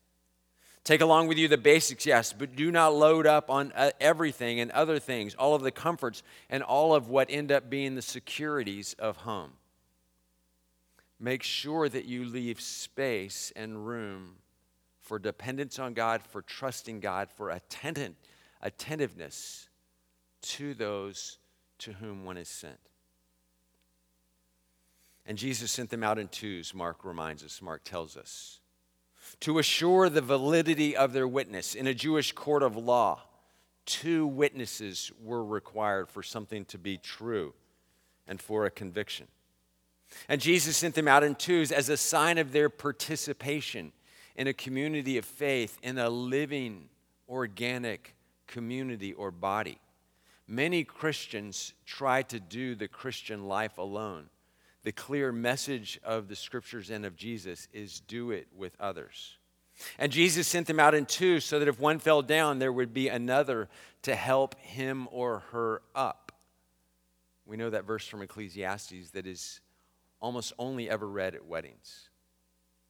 Take 0.84 1.02
along 1.02 1.28
with 1.28 1.38
you 1.38 1.48
the 1.48 1.58
basics, 1.58 2.06
yes, 2.06 2.34
but 2.34 2.56
do 2.56 2.72
not 2.72 2.96
load 2.96 3.28
up 3.28 3.52
on 3.52 3.72
uh, 3.76 3.92
everything 4.00 4.60
and 4.60 4.72
other 4.72 4.98
things, 4.98 5.36
all 5.36 5.54
of 5.54 5.62
the 5.62 5.72
comforts 5.72 6.24
and 6.50 6.64
all 6.64 6.96
of 6.96 7.08
what 7.08 7.30
end 7.30 7.52
up 7.52 7.70
being 7.70 7.94
the 7.94 8.02
securities 8.02 8.96
of 8.98 9.18
home. 9.18 9.52
Make 11.20 11.44
sure 11.44 11.88
that 11.88 12.06
you 12.06 12.26
leave 12.26 12.60
space 12.60 13.54
and 13.56 13.86
room 13.86 14.38
for 15.02 15.20
dependence 15.20 15.78
on 15.78 15.94
God, 15.94 16.24
for 16.24 16.42
trusting 16.42 17.00
God, 17.00 17.30
for 17.30 17.52
attentive, 17.52 18.16
attentiveness 18.62 19.70
to 20.42 20.74
those 20.74 21.38
to 21.80 21.94
whom 21.94 22.26
one 22.26 22.38
is 22.38 22.50
sent. 22.50 22.80
And 25.28 25.38
Jesus 25.38 25.70
sent 25.70 25.92
them 25.92 26.02
out 26.02 26.18
in 26.18 26.28
twos, 26.28 26.74
Mark 26.74 27.06
reminds 27.06 27.44
us, 27.44 27.62
Mark 27.62 27.84
tells 27.84 28.18
us, 28.18 28.61
to 29.40 29.60
assure 29.60 30.10
the 30.10 30.22
validity 30.22 30.96
of 30.96 31.14
their 31.14 31.28
witness. 31.28 31.74
In 31.74 31.88
a 31.88 31.94
Jewish 31.94 32.32
court 32.32 32.64
of 32.64 32.76
law, 32.76 33.22
two 33.86 34.28
witnesses 34.28 35.12
were 35.24 35.44
required 35.44 36.10
for 36.10 36.22
something 36.22 36.66
to 36.66 36.78
be 36.78 36.98
true 36.98 37.54
and 38.28 38.40
for 38.42 38.66
a 38.66 38.72
conviction. 38.72 39.28
And 40.28 40.42
Jesus 40.42 40.78
sent 40.78 40.96
them 40.96 41.08
out 41.08 41.24
in 41.24 41.36
twos 41.36 41.72
as 41.72 41.90
a 41.90 41.98
sign 41.98 42.38
of 42.38 42.52
their 42.52 42.70
participation 42.70 43.92
in 44.36 44.48
a 44.48 44.54
community 44.54 45.18
of 45.18 45.26
faith, 45.26 45.78
in 45.82 45.98
a 45.98 46.10
living, 46.10 46.90
organic 47.30 48.16
community 48.48 49.14
or 49.14 49.32
body. 49.32 49.80
Many 50.48 50.84
Christians 50.84 51.74
try 51.86 52.24
to 52.24 52.40
do 52.40 52.76
the 52.76 52.88
Christian 52.88 53.48
life 53.48 53.78
alone. 53.78 54.30
The 54.84 54.92
clear 54.92 55.32
message 55.32 56.00
of 56.04 56.28
the 56.28 56.36
scriptures 56.36 56.90
and 56.90 57.06
of 57.06 57.16
Jesus 57.16 57.68
is 57.72 58.00
do 58.00 58.32
it 58.32 58.48
with 58.56 58.76
others. 58.80 59.38
And 59.98 60.12
Jesus 60.12 60.48
sent 60.48 60.68
them 60.68 60.80
out 60.80 60.94
in 60.96 61.06
twos 61.06 61.46
so 61.46 61.60
that 61.60 61.68
if 61.68 61.80
one 61.80 62.00
fell 62.00 62.22
down, 62.22 62.60
there 62.60 62.74
would 62.74 62.94
be 62.94 63.08
another 63.08 63.70
to 64.04 64.16
help 64.16 64.56
him 64.60 65.08
or 65.12 65.40
her 65.52 65.82
up. 65.96 66.32
We 67.46 67.58
know 67.58 67.70
that 67.70 67.86
verse 67.86 68.08
from 68.08 68.22
Ecclesiastes 68.22 69.12
that 69.12 69.28
is 69.28 69.62
almost 70.20 70.54
only 70.58 70.90
ever 70.90 71.08
read 71.08 71.36
at 71.36 71.46
weddings, 71.46 72.10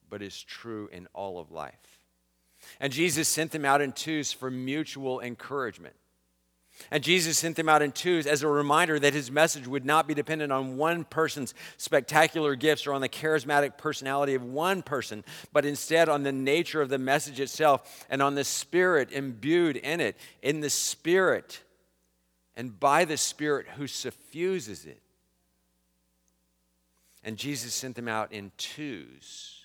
but 0.08 0.22
is 0.22 0.42
true 0.42 0.88
in 0.92 1.08
all 1.14 1.38
of 1.38 1.50
life. 1.50 2.00
And 2.78 2.92
Jesus 2.92 3.28
sent 3.28 3.50
them 3.50 3.64
out 3.64 3.80
in 3.80 3.92
twos 3.92 4.32
for 4.32 4.50
mutual 4.50 5.20
encouragement. 5.20 5.96
And 6.90 7.02
Jesus 7.02 7.38
sent 7.38 7.56
them 7.56 7.68
out 7.68 7.82
in 7.82 7.92
twos 7.92 8.26
as 8.26 8.42
a 8.42 8.48
reminder 8.48 8.98
that 8.98 9.14
his 9.14 9.30
message 9.30 9.66
would 9.66 9.84
not 9.84 10.06
be 10.06 10.14
dependent 10.14 10.52
on 10.52 10.76
one 10.76 11.04
person's 11.04 11.54
spectacular 11.76 12.54
gifts 12.54 12.86
or 12.86 12.92
on 12.92 13.00
the 13.00 13.08
charismatic 13.08 13.78
personality 13.78 14.34
of 14.34 14.42
one 14.42 14.82
person, 14.82 15.24
but 15.52 15.64
instead 15.64 16.08
on 16.08 16.22
the 16.22 16.32
nature 16.32 16.82
of 16.82 16.88
the 16.88 16.98
message 16.98 17.40
itself 17.40 18.04
and 18.10 18.22
on 18.22 18.34
the 18.34 18.44
spirit 18.44 19.12
imbued 19.12 19.76
in 19.76 20.00
it, 20.00 20.16
in 20.42 20.60
the 20.60 20.70
spirit 20.70 21.62
and 22.56 22.78
by 22.78 23.04
the 23.04 23.16
spirit 23.16 23.66
who 23.76 23.86
suffuses 23.86 24.84
it. 24.84 25.00
And 27.24 27.36
Jesus 27.36 27.72
sent 27.72 27.96
them 27.96 28.08
out 28.08 28.32
in 28.32 28.50
twos 28.56 29.62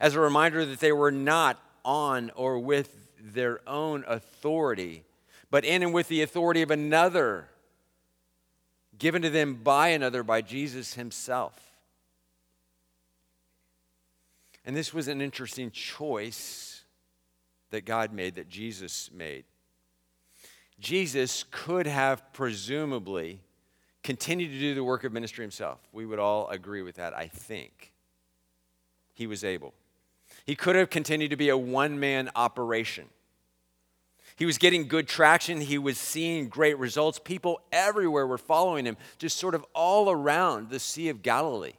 as 0.00 0.14
a 0.14 0.20
reminder 0.20 0.64
that 0.64 0.80
they 0.80 0.92
were 0.92 1.12
not 1.12 1.58
on 1.84 2.30
or 2.34 2.58
with 2.58 2.94
their 3.18 3.60
own 3.68 4.04
authority, 4.06 5.04
but 5.50 5.64
in 5.64 5.82
and 5.82 5.94
with 5.94 6.08
the 6.08 6.22
authority 6.22 6.62
of 6.62 6.70
another, 6.70 7.48
given 8.98 9.22
to 9.22 9.30
them 9.30 9.54
by 9.54 9.88
another, 9.88 10.22
by 10.22 10.42
Jesus 10.42 10.94
himself. 10.94 11.54
And 14.64 14.76
this 14.76 14.92
was 14.92 15.06
an 15.06 15.20
interesting 15.20 15.70
choice 15.70 16.82
that 17.70 17.84
God 17.84 18.12
made, 18.12 18.34
that 18.34 18.48
Jesus 18.48 19.10
made. 19.12 19.44
Jesus 20.80 21.44
could 21.50 21.86
have 21.86 22.32
presumably 22.32 23.40
continued 24.02 24.50
to 24.50 24.58
do 24.58 24.74
the 24.74 24.84
work 24.84 25.04
of 25.04 25.12
ministry 25.12 25.44
himself. 25.44 25.80
We 25.92 26.06
would 26.06 26.18
all 26.18 26.48
agree 26.48 26.82
with 26.82 26.96
that, 26.96 27.16
I 27.16 27.28
think. 27.28 27.92
He 29.14 29.26
was 29.26 29.42
able. 29.44 29.72
He 30.44 30.54
could 30.54 30.76
have 30.76 30.90
continued 30.90 31.30
to 31.30 31.36
be 31.36 31.48
a 31.48 31.56
one 31.56 31.98
man 31.98 32.30
operation. 32.36 33.06
He 34.36 34.46
was 34.46 34.58
getting 34.58 34.86
good 34.86 35.08
traction. 35.08 35.60
He 35.60 35.78
was 35.78 35.98
seeing 35.98 36.48
great 36.48 36.78
results. 36.78 37.18
People 37.18 37.60
everywhere 37.72 38.26
were 38.26 38.38
following 38.38 38.84
him, 38.84 38.96
just 39.18 39.38
sort 39.38 39.54
of 39.54 39.64
all 39.74 40.10
around 40.10 40.68
the 40.68 40.78
Sea 40.78 41.08
of 41.08 41.22
Galilee. 41.22 41.72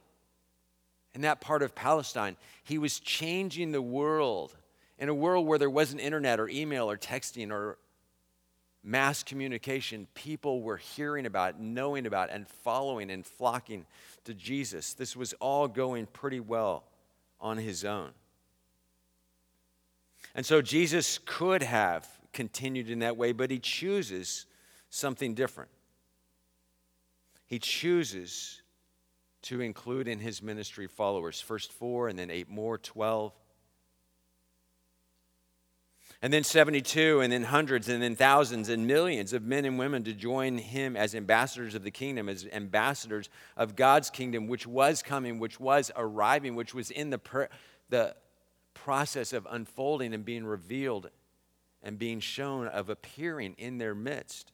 In 1.14 1.22
that 1.22 1.40
part 1.40 1.62
of 1.62 1.74
Palestine, 1.74 2.36
he 2.64 2.78
was 2.78 3.00
changing 3.00 3.72
the 3.72 3.82
world 3.82 4.54
in 4.98 5.08
a 5.08 5.14
world 5.14 5.46
where 5.46 5.58
there 5.58 5.70
wasn't 5.70 6.00
internet 6.00 6.40
or 6.40 6.48
email 6.48 6.90
or 6.90 6.96
texting 6.96 7.52
or 7.52 7.78
mass 8.82 9.22
communication, 9.22 10.06
people 10.14 10.62
were 10.62 10.76
hearing 10.76 11.26
about, 11.26 11.60
knowing 11.60 12.06
about, 12.06 12.30
and 12.30 12.48
following 12.48 13.10
and 13.10 13.24
flocking 13.24 13.86
to 14.24 14.34
Jesus. 14.34 14.94
This 14.94 15.16
was 15.16 15.34
all 15.34 15.68
going 15.68 16.06
pretty 16.06 16.40
well 16.40 16.84
on 17.40 17.58
his 17.58 17.84
own. 17.84 18.10
And 20.34 20.44
so 20.44 20.62
Jesus 20.62 21.18
could 21.24 21.62
have 21.62 22.08
continued 22.38 22.88
in 22.88 23.00
that 23.00 23.16
way, 23.16 23.32
but 23.32 23.50
he 23.50 23.58
chooses 23.58 24.46
something 24.90 25.34
different. 25.34 25.72
He 27.46 27.58
chooses 27.58 28.62
to 29.42 29.60
include 29.60 30.06
in 30.06 30.20
his 30.20 30.40
ministry 30.40 30.86
followers, 30.86 31.40
first 31.40 31.72
four 31.72 32.06
and 32.06 32.16
then 32.16 32.30
eight 32.30 32.48
more, 32.48 32.78
12 32.78 33.32
and 36.22 36.32
then 36.32 36.44
72, 36.44 37.20
and 37.20 37.32
then 37.32 37.42
hundreds, 37.44 37.88
and 37.88 38.02
then 38.02 38.14
thousands, 38.14 38.68
and 38.68 38.86
millions 38.86 39.32
of 39.32 39.42
men 39.42 39.64
and 39.64 39.76
women 39.76 40.04
to 40.04 40.12
join 40.12 40.58
him 40.58 40.96
as 40.96 41.14
ambassadors 41.14 41.74
of 41.74 41.82
the 41.82 41.92
kingdom, 41.92 42.28
as 42.28 42.46
ambassadors 42.52 43.28
of 43.56 43.76
God's 43.76 44.10
kingdom, 44.10 44.46
which 44.48 44.66
was 44.66 45.02
coming, 45.02 45.38
which 45.38 45.60
was 45.60 45.92
arriving, 45.96 46.56
which 46.56 46.74
was 46.74 46.90
in 46.90 47.10
the, 47.10 47.48
the 47.88 48.16
process 48.74 49.32
of 49.32 49.46
unfolding 49.50 50.12
and 50.12 50.24
being 50.24 50.44
revealed 50.44 51.08
and 51.82 51.98
being 51.98 52.20
shown, 52.20 52.66
of 52.66 52.88
appearing 52.88 53.54
in 53.58 53.78
their 53.78 53.94
midst. 53.94 54.52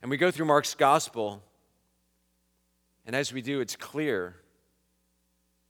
And 0.00 0.10
we 0.10 0.16
go 0.16 0.30
through 0.30 0.46
Mark's 0.46 0.74
gospel, 0.74 1.42
and 3.06 3.14
as 3.14 3.32
we 3.32 3.42
do, 3.42 3.60
it's 3.60 3.76
clear 3.76 4.36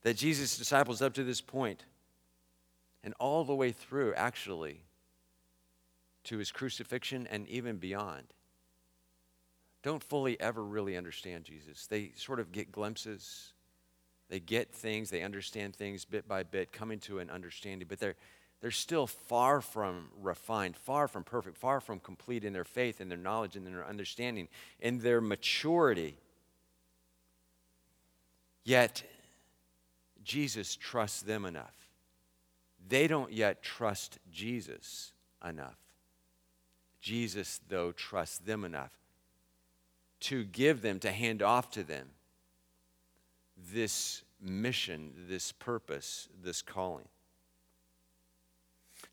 that 0.03 0.17
Jesus' 0.17 0.57
disciples, 0.57 1.03
up 1.03 1.15
to 1.15 1.25
this 1.25 1.41
point, 1.41 1.85
and 3.05 3.15
all 3.19 3.45
the 3.45 3.55
way 3.55 3.73
through, 3.73 4.15
actually, 4.15 4.81
to 6.25 6.39
his 6.39 6.53
crucifixion 6.53 7.27
and 7.31 7.49
even 7.49 7.77
beyond, 7.77 8.33
don't 9.83 10.03
fully 10.03 10.41
ever 10.41 10.63
really 10.63 10.97
understand 10.97 11.45
Jesus. 11.45 11.87
They 11.87 12.13
sort 12.17 12.39
of 12.39 12.53
get 12.53 12.71
glimpses, 12.71 13.53
they 14.29 14.39
get 14.41 14.73
things, 14.73 15.11
they 15.11 15.23
understand 15.23 15.75
things 15.75 16.05
bit 16.05 16.29
by 16.29 16.45
bit, 16.45 16.73
coming 16.73 17.01
to 17.01 17.19
an 17.19 17.29
understanding, 17.29 17.89
but 17.89 17.99
they're, 17.99 18.15
they're 18.63 18.71
still 18.71 19.07
far 19.07 19.61
from 19.61 20.09
refined, 20.23 20.77
far 20.77 21.07
from 21.07 21.25
perfect, 21.25 21.59
far 21.59 21.81
from 21.81 22.01
complete 22.01 22.45
in 22.45 22.55
their 22.55 22.65
faith 22.65 23.01
and 23.01 23.11
their 23.11 23.19
knowledge 23.19 23.57
and 23.57 23.67
their 23.67 23.87
understanding, 23.87 24.49
in 24.81 25.01
their 25.01 25.21
maturity. 25.21 26.17
Yet, 28.65 29.03
Jesus 30.25 30.77
trusts 30.77 31.21
them 31.21 31.45
enough 31.45 31.83
they 32.89 33.07
don't 33.07 33.33
yet 33.33 33.63
trust 33.63 34.19
Jesus 34.31 35.13
enough. 35.47 35.79
Jesus, 37.01 37.61
though, 37.69 37.93
trusts 37.93 38.39
them 38.39 38.65
enough 38.65 38.93
to 40.21 40.45
give 40.45 40.83
them, 40.83 41.01
to 41.01 41.11
hand 41.11 41.43
off 41.43 41.71
to 41.73 41.83
them 41.83 42.09
this 43.73 44.23
mission, 44.41 45.13
this 45.29 45.53
purpose, 45.53 46.29
this 46.43 46.63
calling. 46.63 47.09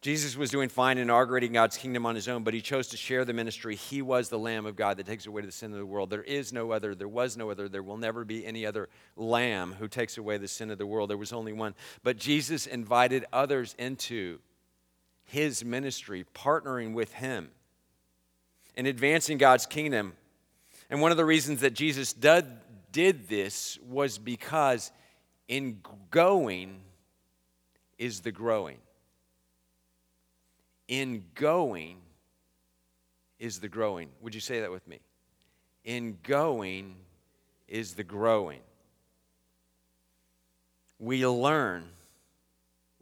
Jesus 0.01 0.37
was 0.37 0.49
doing 0.49 0.69
fine 0.69 0.97
inaugurating 0.97 1.51
God's 1.51 1.75
kingdom 1.75 2.05
on 2.05 2.15
his 2.15 2.29
own, 2.29 2.43
but 2.43 2.53
he 2.53 2.61
chose 2.61 2.87
to 2.89 2.97
share 2.97 3.25
the 3.25 3.33
ministry. 3.33 3.75
He 3.75 4.01
was 4.01 4.29
the 4.29 4.39
Lamb 4.39 4.65
of 4.65 4.77
God 4.77 4.95
that 4.95 5.05
takes 5.05 5.25
away 5.25 5.41
the 5.41 5.51
sin 5.51 5.73
of 5.73 5.77
the 5.77 5.85
world. 5.85 6.09
There 6.09 6.23
is 6.23 6.53
no 6.53 6.71
other, 6.71 6.95
there 6.95 7.09
was 7.09 7.35
no 7.35 7.49
other, 7.49 7.67
there 7.67 7.83
will 7.83 7.97
never 7.97 8.23
be 8.23 8.45
any 8.45 8.65
other 8.65 8.87
Lamb 9.17 9.75
who 9.77 9.89
takes 9.89 10.17
away 10.17 10.37
the 10.37 10.47
sin 10.47 10.71
of 10.71 10.77
the 10.77 10.85
world. 10.85 11.09
There 11.09 11.17
was 11.17 11.33
only 11.33 11.51
one. 11.51 11.75
But 12.01 12.17
Jesus 12.17 12.65
invited 12.65 13.25
others 13.33 13.75
into 13.77 14.39
his 15.25 15.65
ministry, 15.65 16.25
partnering 16.33 16.93
with 16.93 17.13
him 17.13 17.49
in 18.75 18.85
advancing 18.85 19.37
God's 19.37 19.65
kingdom. 19.65 20.13
And 20.89 21.01
one 21.01 21.11
of 21.11 21.17
the 21.17 21.25
reasons 21.25 21.59
that 21.59 21.73
Jesus 21.73 22.13
did, 22.13 22.45
did 22.93 23.27
this 23.27 23.77
was 23.85 24.17
because 24.17 24.93
in 25.49 25.81
going 26.09 26.79
is 27.97 28.21
the 28.21 28.31
growing 28.31 28.77
in 30.89 31.23
going 31.35 31.97
is 33.37 33.59
the 33.59 33.69
growing. 33.69 34.09
Would 34.21 34.35
you 34.35 34.41
say 34.41 34.59
that 34.59 34.71
with 34.71 34.85
me? 34.87 34.99
In 35.85 36.17
going 36.23 36.95
is 37.69 37.93
the 37.93 38.03
growing. 38.03 38.59
We 40.97 41.25
learn 41.25 41.85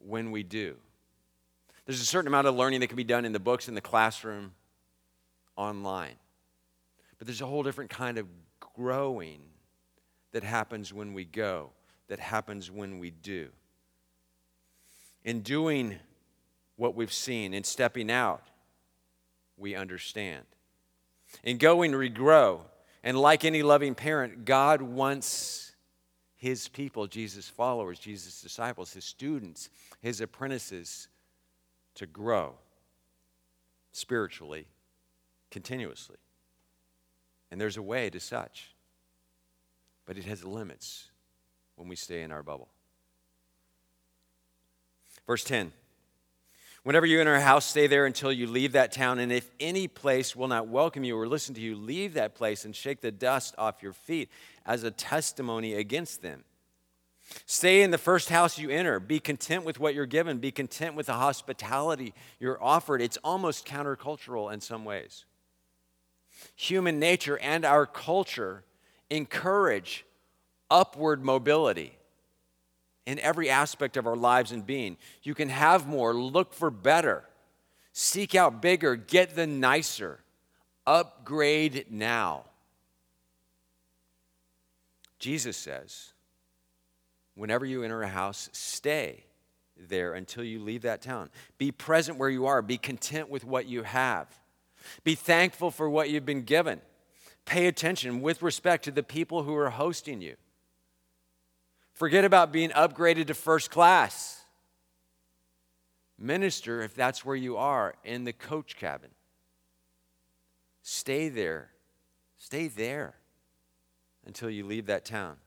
when 0.06 0.30
we 0.30 0.44
do. 0.44 0.76
There's 1.86 2.02
a 2.02 2.06
certain 2.06 2.28
amount 2.28 2.46
of 2.46 2.56
learning 2.56 2.82
that 2.82 2.88
can 2.88 2.98
be 2.98 3.06
done 3.06 3.24
in 3.24 3.32
the 3.32 3.40
books, 3.40 3.70
in 3.70 3.74
the 3.74 3.82
classroom, 3.82 4.52
online. 5.56 6.16
But 7.18 7.26
there's 7.26 7.42
a 7.42 7.46
whole 7.46 7.64
different 7.64 7.90
kind 7.90 8.18
of 8.18 8.28
growing 8.60 9.40
that 10.34 10.44
happens 10.44 10.94
when 10.94 11.14
we 11.14 11.24
go, 11.24 11.72
that 12.10 12.20
happens 12.20 12.70
when 12.70 13.00
we 13.00 13.10
do. 13.10 13.48
In 15.24 15.40
doing 15.42 15.98
what 16.78 16.96
we've 16.96 17.12
seen. 17.12 17.54
In 17.54 17.64
stepping 17.64 18.10
out, 18.10 18.42
we 19.58 19.76
understand. 19.76 20.46
In 21.44 21.58
going, 21.58 21.96
we 21.96 22.08
grow. 22.10 22.62
And 23.04 23.20
like 23.20 23.44
any 23.44 23.64
loving 23.64 23.96
parent, 23.96 24.46
God 24.46 24.82
wants 24.82 25.76
his 26.36 26.68
people, 26.68 27.08
Jesus' 27.08 27.50
followers, 27.50 28.00
Jesus' 28.00 28.42
disciples, 28.42 28.94
his 28.94 29.04
students, 29.04 29.70
his 30.00 30.22
apprentices, 30.22 31.10
to 31.96 32.06
grow 32.06 32.54
spiritually, 33.92 34.68
continuously. 35.50 36.18
And 37.50 37.60
there's 37.60 37.78
a 37.78 37.82
way 37.82 38.10
to 38.12 38.20
such, 38.20 38.76
but 40.06 40.18
it 40.18 40.26
has 40.26 40.44
limits 40.44 41.10
when 41.76 41.88
we 41.88 41.96
stay 41.96 42.22
in 42.22 42.32
our 42.32 42.44
bubble. 42.44 42.70
Verse 45.26 45.44
10. 45.44 45.72
Whenever 46.88 47.06
you 47.06 47.20
enter 47.20 47.36
a 47.36 47.42
house, 47.42 47.66
stay 47.66 47.86
there 47.86 48.06
until 48.06 48.32
you 48.32 48.48
leave 48.48 48.72
that 48.72 48.94
town. 48.94 49.20
And 49.20 49.30
if 49.30 49.52
any 49.60 49.90
place 49.90 50.38
will 50.38 50.48
not 50.48 50.70
welcome 50.70 51.04
you 51.04 51.20
or 51.20 51.28
listen 51.28 51.54
to 51.56 51.60
you, 51.60 51.76
leave 51.76 52.14
that 52.14 52.34
place 52.34 52.64
and 52.64 52.74
shake 52.74 53.02
the 53.02 53.12
dust 53.12 53.54
off 53.58 53.84
your 53.84 53.92
feet 53.92 54.30
as 54.66 54.84
a 54.84 54.92
testimony 54.92 55.74
against 55.74 56.22
them. 56.22 56.46
Stay 57.46 57.82
in 57.82 57.92
the 57.92 57.98
first 57.98 58.30
house 58.30 58.58
you 58.58 58.70
enter. 58.70 59.02
Be 59.02 59.20
content 59.20 59.66
with 59.66 59.82
what 59.82 59.96
you're 59.96 60.06
given. 60.06 60.38
Be 60.38 60.50
content 60.50 60.96
with 60.96 61.08
the 61.08 61.16
hospitality 61.16 62.14
you're 62.40 62.64
offered. 62.64 63.02
It's 63.02 63.18
almost 63.22 63.68
countercultural 63.68 64.54
in 64.54 64.62
some 64.62 64.86
ways. 64.86 65.26
Human 66.56 67.00
nature 67.00 67.38
and 67.40 67.66
our 67.66 67.86
culture 67.86 68.64
encourage 69.10 70.06
upward 70.72 71.22
mobility 71.22 71.97
in 73.08 73.20
every 73.20 73.50
aspect 73.50 73.96
of 73.96 74.06
our 74.06 74.18
lives 74.18 74.52
and 74.52 74.68
being. 74.68 74.98
You 75.24 75.34
can 75.34 75.48
have 75.48 75.88
more, 75.88 76.14
look 76.14 76.54
for 76.54 76.70
better, 76.70 77.24
seek 77.94 78.36
out 78.36 78.62
bigger, 78.62 78.98
get 78.98 79.34
the 79.34 79.48
nicer, 79.48 80.20
upgrade 80.86 81.88
now. 81.90 82.44
Jesus 85.20 85.56
says, 85.56 86.12
whenever 87.34 87.66
you 87.66 87.82
enter 87.82 88.04
a 88.04 88.10
house, 88.10 88.50
stay 88.52 89.24
there 89.78 90.14
until 90.14 90.44
you 90.44 90.60
leave 90.60 90.82
that 90.82 91.02
town. 91.02 91.30
Be 91.58 91.72
present 91.72 92.18
where 92.18 92.30
you 92.30 92.46
are, 92.46 92.62
be 92.62 92.78
content 92.78 93.30
with 93.30 93.46
what 93.46 93.68
you 93.68 93.84
have, 93.84 94.28
be 95.06 95.16
thankful 95.16 95.72
for 95.72 95.90
what 95.90 96.10
you've 96.10 96.26
been 96.26 96.44
given. 96.44 96.82
Pay 97.46 97.68
attention 97.68 98.22
with 98.22 98.42
respect 98.42 98.84
to 98.84 98.92
the 98.92 99.02
people 99.02 99.44
who 99.44 99.56
are 99.56 99.70
hosting 99.70 100.20
you. 100.20 100.36
Forget 101.98 102.26
about 102.26 102.52
being 102.52 102.70
upgraded 102.70 103.26
to 103.26 103.34
first 103.34 103.72
class. 103.72 104.44
Minister, 106.16 106.84
if 106.84 106.94
that's 106.94 107.26
where 107.26 107.36
you 107.36 107.58
are, 107.58 107.96
in 108.04 108.24
the 108.24 108.34
coach 108.34 108.76
cabin. 108.76 109.10
Stay 110.84 111.28
there. 111.28 111.72
Stay 112.38 112.68
there 112.68 113.16
until 114.28 114.48
you 114.48 114.64
leave 114.64 114.86
that 114.86 115.06
town. 115.06 115.38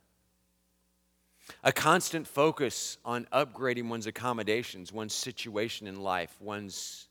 A 1.63 1.71
constant 1.71 2.27
focus 2.27 2.99
on 3.05 3.29
upgrading 3.33 3.89
one's 3.89 4.09
accommodations, 4.09 4.93
one's 4.93 5.15
situation 5.15 5.87
in 5.87 6.03
life, 6.03 6.37
one's 6.41 7.07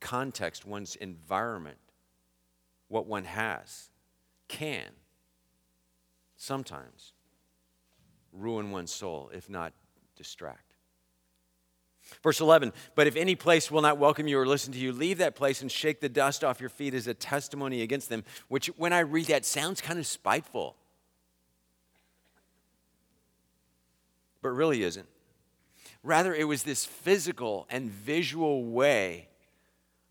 context, 0.00 0.66
one's 0.66 0.96
environment, 0.96 1.78
what 2.88 3.06
one 3.06 3.24
has, 3.24 3.90
can 4.48 4.90
sometimes 6.36 7.12
ruin 8.32 8.70
one's 8.70 8.92
soul, 8.92 9.30
if 9.34 9.48
not 9.48 9.72
distract. 10.16 10.72
Verse 12.22 12.40
11, 12.40 12.72
but 12.94 13.06
if 13.06 13.16
any 13.16 13.34
place 13.34 13.70
will 13.70 13.80
not 13.80 13.96
welcome 13.96 14.26
you 14.26 14.38
or 14.38 14.46
listen 14.46 14.72
to 14.72 14.78
you, 14.78 14.92
leave 14.92 15.18
that 15.18 15.34
place 15.34 15.62
and 15.62 15.70
shake 15.70 16.00
the 16.00 16.08
dust 16.08 16.42
off 16.42 16.60
your 16.60 16.68
feet 16.68 16.94
as 16.94 17.06
a 17.06 17.14
testimony 17.14 17.82
against 17.82 18.08
them, 18.08 18.24
which 18.48 18.66
when 18.76 18.92
I 18.92 19.00
read 19.00 19.26
that 19.26 19.44
sounds 19.44 19.80
kind 19.80 19.98
of 19.98 20.06
spiteful. 20.06 20.76
But 24.42 24.50
really 24.50 24.82
isn't. 24.82 25.06
Rather, 26.02 26.34
it 26.34 26.44
was 26.44 26.64
this 26.64 26.84
physical 26.84 27.66
and 27.70 27.88
visual 27.88 28.64
way 28.64 29.28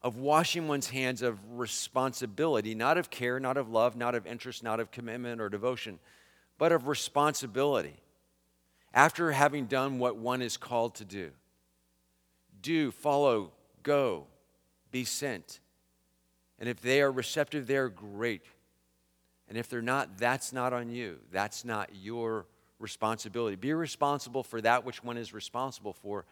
of 0.01 0.15
washing 0.15 0.67
one's 0.67 0.89
hands 0.89 1.21
of 1.21 1.37
responsibility, 1.51 2.73
not 2.73 2.97
of 2.97 3.09
care, 3.09 3.39
not 3.39 3.57
of 3.57 3.69
love, 3.69 3.95
not 3.95 4.15
of 4.15 4.25
interest, 4.25 4.63
not 4.63 4.79
of 4.79 4.89
commitment 4.89 5.41
or 5.41 5.49
devotion, 5.49 5.99
but 6.57 6.71
of 6.71 6.87
responsibility 6.87 7.99
after 8.93 9.31
having 9.31 9.65
done 9.65 9.99
what 9.99 10.17
one 10.17 10.41
is 10.41 10.57
called 10.57 10.95
to 10.95 11.05
do. 11.05 11.31
Do, 12.61 12.91
follow, 12.91 13.51
go, 13.83 14.27
be 14.91 15.03
sent. 15.03 15.59
And 16.59 16.69
if 16.69 16.81
they 16.81 17.01
are 17.01 17.11
receptive, 17.11 17.67
they're 17.67 17.89
great. 17.89 18.43
And 19.49 19.57
if 19.57 19.69
they're 19.69 19.81
not, 19.81 20.17
that's 20.17 20.53
not 20.53 20.73
on 20.73 20.89
you. 20.89 21.19
That's 21.31 21.65
not 21.65 21.89
your 21.93 22.45
responsibility. 22.79 23.55
Be 23.55 23.73
responsible 23.73 24.43
for 24.43 24.61
that 24.61 24.85
which 24.85 25.03
one 25.03 25.17
is 25.17 25.33
responsible 25.33 25.93
for, 25.93 26.25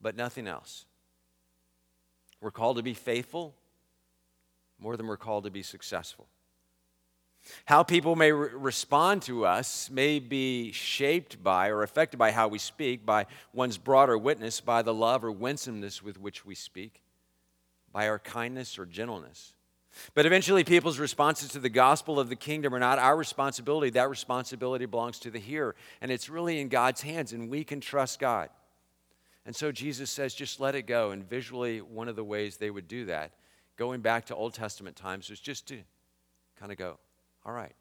but 0.00 0.16
nothing 0.16 0.46
else. 0.46 0.86
We're 2.40 2.50
called 2.50 2.76
to 2.76 2.82
be 2.82 2.94
faithful 2.94 3.54
more 4.78 4.96
than 4.96 5.06
we're 5.06 5.16
called 5.16 5.44
to 5.44 5.50
be 5.50 5.62
successful. 5.62 6.26
How 7.66 7.82
people 7.82 8.16
may 8.16 8.32
re- 8.32 8.50
respond 8.52 9.22
to 9.22 9.44
us 9.44 9.90
may 9.90 10.18
be 10.18 10.72
shaped 10.72 11.42
by 11.42 11.68
or 11.68 11.82
affected 11.82 12.16
by 12.16 12.30
how 12.30 12.48
we 12.48 12.58
speak, 12.58 13.04
by 13.04 13.26
one's 13.52 13.78
broader 13.78 14.16
witness, 14.16 14.60
by 14.60 14.82
the 14.82 14.94
love 14.94 15.24
or 15.24 15.32
winsomeness 15.32 16.02
with 16.02 16.18
which 16.18 16.46
we 16.46 16.54
speak, 16.54 17.02
by 17.92 18.08
our 18.08 18.18
kindness 18.18 18.78
or 18.78 18.86
gentleness. 18.86 19.54
But 20.14 20.26
eventually, 20.26 20.64
people's 20.64 20.98
responses 20.98 21.50
to 21.50 21.60
the 21.60 21.68
gospel 21.68 22.18
of 22.18 22.28
the 22.28 22.36
kingdom 22.36 22.74
are 22.74 22.80
not 22.80 22.98
our 22.98 23.16
responsibility. 23.16 23.90
That 23.90 24.10
responsibility 24.10 24.86
belongs 24.86 25.18
to 25.20 25.30
the 25.30 25.38
hearer. 25.38 25.76
And 26.00 26.10
it's 26.10 26.28
really 26.28 26.60
in 26.60 26.68
God's 26.68 27.02
hands, 27.02 27.32
and 27.32 27.48
we 27.48 27.62
can 27.62 27.80
trust 27.80 28.18
God. 28.18 28.48
And 29.46 29.54
so 29.54 29.70
Jesus 29.70 30.10
says, 30.10 30.34
just 30.34 30.58
let 30.58 30.74
it 30.74 30.82
go. 30.86 31.10
And 31.10 31.28
visually, 31.28 31.80
one 31.80 32.08
of 32.08 32.16
the 32.16 32.24
ways 32.24 32.56
they 32.56 32.70
would 32.70 32.88
do 32.88 33.04
that, 33.04 33.32
going 33.76 34.00
back 34.00 34.26
to 34.26 34.34
Old 34.34 34.54
Testament 34.54 34.96
times, 34.96 35.30
was 35.30 35.38
just 35.40 35.68
to 35.68 35.78
kind 36.58 36.72
of 36.72 36.78
go. 36.78 36.98
All 37.44 37.52
right. 37.52 37.74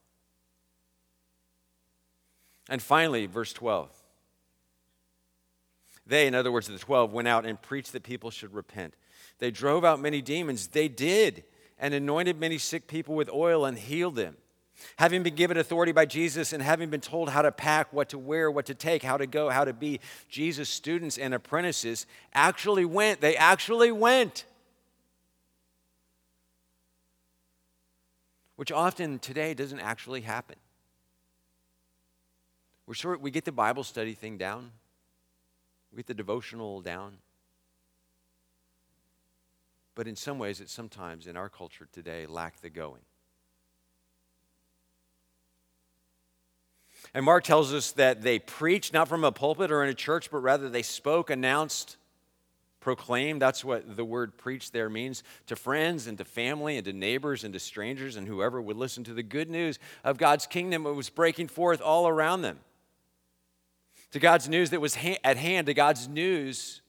And 2.69 2.81
finally, 2.81 3.25
verse 3.25 3.53
12. 3.53 3.89
They, 6.05 6.27
in 6.27 6.35
other 6.35 6.51
words, 6.51 6.67
the 6.67 6.77
12, 6.77 7.13
went 7.13 7.27
out 7.27 7.45
and 7.45 7.61
preached 7.61 7.93
that 7.93 8.03
people 8.03 8.29
should 8.29 8.53
repent. 8.53 8.95
They 9.39 9.51
drove 9.51 9.85
out 9.85 10.01
many 10.01 10.21
demons. 10.21 10.67
They 10.67 10.87
did, 10.87 11.43
and 11.79 11.93
anointed 11.93 12.39
many 12.39 12.57
sick 12.57 12.87
people 12.87 13.15
with 13.15 13.29
oil 13.29 13.65
and 13.65 13.77
healed 13.77 14.15
them. 14.15 14.35
Having 14.97 15.23
been 15.23 15.35
given 15.35 15.57
authority 15.57 15.91
by 15.91 16.05
Jesus 16.05 16.51
and 16.51 16.61
having 16.61 16.89
been 16.89 16.99
told 16.99 17.29
how 17.29 17.41
to 17.41 17.51
pack, 17.51 17.93
what 17.93 18.09
to 18.09 18.17
wear, 18.17 18.49
what 18.51 18.65
to 18.65 18.73
take, 18.73 19.03
how 19.03 19.17
to 19.17 19.27
go, 19.27 19.49
how 19.49 19.63
to 19.63 19.71
be, 19.71 19.99
Jesus' 20.29 20.67
students 20.67 21.17
and 21.17 21.33
apprentices 21.33 22.05
actually 22.33 22.83
went. 22.83 23.21
They 23.21 23.37
actually 23.37 23.91
went. 23.91 24.45
Which 28.55 28.71
often 28.71 29.19
today 29.19 29.53
doesn't 29.53 29.79
actually 29.79 30.21
happen. 30.21 30.55
We're 32.85 32.93
sure 32.93 33.17
we 33.17 33.31
get 33.31 33.45
the 33.45 33.51
Bible 33.51 33.83
study 33.83 34.13
thing 34.13 34.37
down, 34.37 34.71
we 35.91 35.97
get 35.97 36.07
the 36.07 36.13
devotional 36.13 36.81
down. 36.81 37.17
But 39.95 40.07
in 40.07 40.15
some 40.15 40.39
ways, 40.39 40.59
it 40.59 40.69
sometimes 40.69 41.27
in 41.27 41.37
our 41.37 41.49
culture 41.49 41.87
today 41.91 42.25
lack 42.25 42.61
the 42.61 42.69
going. 42.69 43.01
And 47.13 47.25
Mark 47.25 47.43
tells 47.43 47.73
us 47.73 47.91
that 47.91 48.23
they 48.23 48.39
preached 48.39 48.93
not 48.93 49.07
from 49.07 49.23
a 49.23 49.31
pulpit 49.31 49.71
or 49.71 49.83
in 49.83 49.89
a 49.89 49.93
church, 49.93 50.31
but 50.31 50.39
rather 50.39 50.67
they 50.67 50.81
spoke, 50.81 51.29
announced, 51.29 51.97
proclaimed. 52.83 53.41
That's 53.41 53.63
what 53.63 53.95
the 53.95 54.03
word 54.03 54.37
preach 54.37 54.71
there 54.71 54.89
means 54.89 55.23
to 55.47 55.55
friends 55.55 56.05
and 56.05 56.17
to 56.17 56.25
family 56.25 56.75
and 56.75 56.83
to 56.85 56.93
neighbors 56.93 57.45
and 57.45 57.53
to 57.53 57.59
strangers 57.59 58.17
and 58.17 58.27
whoever 58.27 58.61
would 58.61 58.75
listen 58.75 59.05
to 59.05 59.13
the 59.13 59.23
good 59.23 59.49
news 59.49 59.79
of 60.03 60.17
God's 60.17 60.45
kingdom. 60.45 60.85
It 60.85 60.91
was 60.91 61.09
breaking 61.09 61.47
forth 61.47 61.81
all 61.81 62.07
around 62.07 62.41
them. 62.41 62.59
To 64.11 64.19
God's 64.19 64.49
news 64.49 64.69
that 64.71 64.81
was 64.81 64.95
ha- 64.95 65.17
at 65.23 65.37
hand, 65.37 65.67
to 65.67 65.73
God's 65.73 66.09
news, 66.09 66.81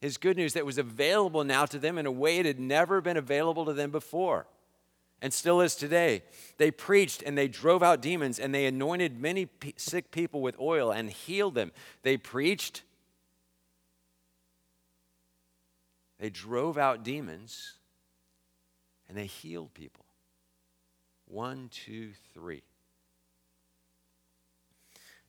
His 0.00 0.18
good 0.18 0.36
news 0.36 0.52
that 0.52 0.66
was 0.66 0.76
available 0.76 1.42
now 1.42 1.64
to 1.64 1.78
them 1.78 1.96
in 1.96 2.04
a 2.04 2.12
way 2.12 2.38
it 2.38 2.46
had 2.46 2.60
never 2.60 3.00
been 3.00 3.16
available 3.16 3.64
to 3.64 3.72
them 3.72 3.90
before 3.90 4.46
and 5.22 5.32
still 5.32 5.60
is 5.60 5.76
today. 5.76 6.22
They 6.58 6.70
preached 6.70 7.22
and 7.24 7.38
they 7.38 7.48
drove 7.48 7.82
out 7.82 8.02
demons 8.02 8.38
and 8.38 8.54
they 8.54 8.66
anointed 8.66 9.18
many 9.18 9.46
p- 9.46 9.72
sick 9.78 10.10
people 10.10 10.42
with 10.42 10.58
oil 10.60 10.90
and 10.90 11.08
healed 11.08 11.54
them. 11.54 11.72
They 12.02 12.16
preached, 12.16 12.82
they 16.22 16.30
drove 16.30 16.78
out 16.78 17.02
demons, 17.02 17.74
and 19.08 19.18
they 19.18 19.26
healed 19.26 19.74
people. 19.74 20.04
One, 21.26 21.68
two, 21.68 22.12
three. 22.32 22.62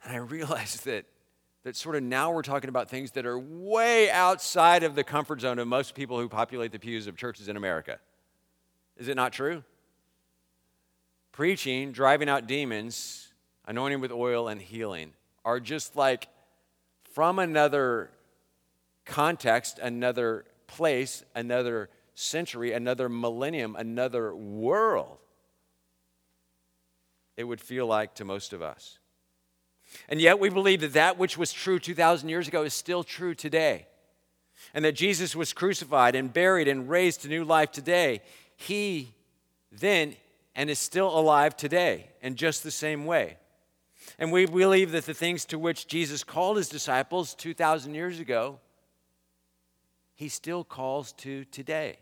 And 0.03 0.13
I 0.13 0.17
realized 0.17 0.85
that, 0.85 1.05
that 1.63 1.75
sort 1.75 1.95
of 1.95 2.03
now 2.03 2.31
we're 2.31 2.43
talking 2.43 2.69
about 2.69 2.91
things 2.91 3.11
that 3.11 3.25
are 3.25 3.39
way 3.39 4.11
outside 4.11 4.83
of 4.83 4.93
the 4.93 5.03
comfort 5.03 5.41
zone 5.41 5.57
of 5.57 5.67
most 5.67 5.95
people 5.95 6.19
who 6.19 6.29
populate 6.29 6.71
the 6.71 6.79
pews 6.79 7.07
of 7.07 7.17
churches 7.17 7.47
in 7.47 7.57
America. 7.57 7.97
Is 8.95 9.07
it 9.07 9.15
not 9.15 9.33
true? 9.33 9.63
preaching, 11.31 11.91
driving 11.91 12.29
out 12.29 12.45
demons, 12.45 13.33
anointing 13.65 13.99
with 13.99 14.11
oil, 14.11 14.47
and 14.47 14.61
healing 14.61 15.11
are 15.43 15.59
just 15.59 15.95
like 15.95 16.27
from 17.11 17.39
another 17.39 18.11
context, 19.05 19.79
another 19.79 20.45
place, 20.75 21.23
another 21.35 21.89
century, 22.15 22.73
another 22.73 23.09
millennium, 23.09 23.75
another 23.75 24.35
world. 24.35 25.17
It 27.37 27.43
would 27.43 27.61
feel 27.61 27.85
like 27.85 28.15
to 28.15 28.25
most 28.25 28.53
of 28.53 28.61
us. 28.61 28.99
And 30.09 30.19
yet, 30.19 30.39
we 30.39 30.49
believe 30.49 30.81
that 30.81 30.93
that 30.93 31.17
which 31.17 31.37
was 31.37 31.53
true 31.53 31.79
2,000 31.79 32.29
years 32.29 32.47
ago 32.47 32.63
is 32.63 32.73
still 32.73 33.03
true 33.03 33.35
today. 33.35 33.87
And 34.73 34.85
that 34.85 34.95
Jesus 34.95 35.35
was 35.35 35.53
crucified 35.53 36.15
and 36.15 36.33
buried 36.33 36.67
and 36.67 36.89
raised 36.89 37.21
to 37.21 37.27
new 37.27 37.43
life 37.43 37.71
today. 37.71 38.21
He 38.55 39.13
then 39.71 40.15
and 40.55 40.69
is 40.69 40.79
still 40.79 41.17
alive 41.17 41.55
today 41.55 42.07
in 42.21 42.35
just 42.35 42.63
the 42.63 42.71
same 42.71 43.05
way. 43.05 43.37
And 44.19 44.31
we 44.31 44.45
believe 44.45 44.91
that 44.91 45.05
the 45.05 45.13
things 45.13 45.45
to 45.45 45.59
which 45.59 45.87
Jesus 45.87 46.23
called 46.23 46.57
his 46.57 46.69
disciples 46.69 47.33
2,000 47.35 47.93
years 47.95 48.19
ago, 48.19 48.59
he 50.23 50.29
still 50.29 50.63
calls 50.63 51.11
to 51.13 51.45
today. 51.45 51.97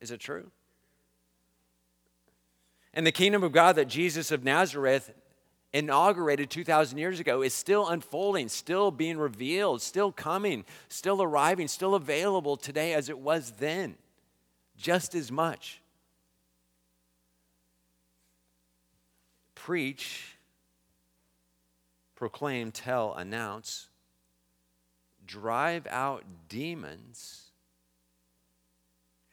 Is 0.00 0.10
it 0.10 0.20
true? 0.20 0.50
And 2.92 3.06
the 3.06 3.12
kingdom 3.12 3.42
of 3.42 3.52
God 3.52 3.76
that 3.76 3.86
Jesus 3.86 4.30
of 4.30 4.42
Nazareth 4.42 5.12
inaugurated 5.72 6.50
2,000 6.50 6.96
years 6.96 7.20
ago 7.20 7.42
is 7.42 7.52
still 7.52 7.88
unfolding, 7.88 8.48
still 8.48 8.90
being 8.90 9.18
revealed, 9.18 9.82
still 9.82 10.10
coming, 10.10 10.64
still 10.88 11.22
arriving, 11.22 11.68
still 11.68 11.94
available 11.94 12.56
today 12.56 12.94
as 12.94 13.08
it 13.08 13.18
was 13.18 13.52
then, 13.58 13.96
just 14.76 15.14
as 15.14 15.30
much. 15.30 15.80
preach, 19.66 20.36
proclaim, 22.14 22.70
tell, 22.70 23.12
announce, 23.14 23.88
drive 25.26 25.88
out 25.90 26.22
demons, 26.48 27.45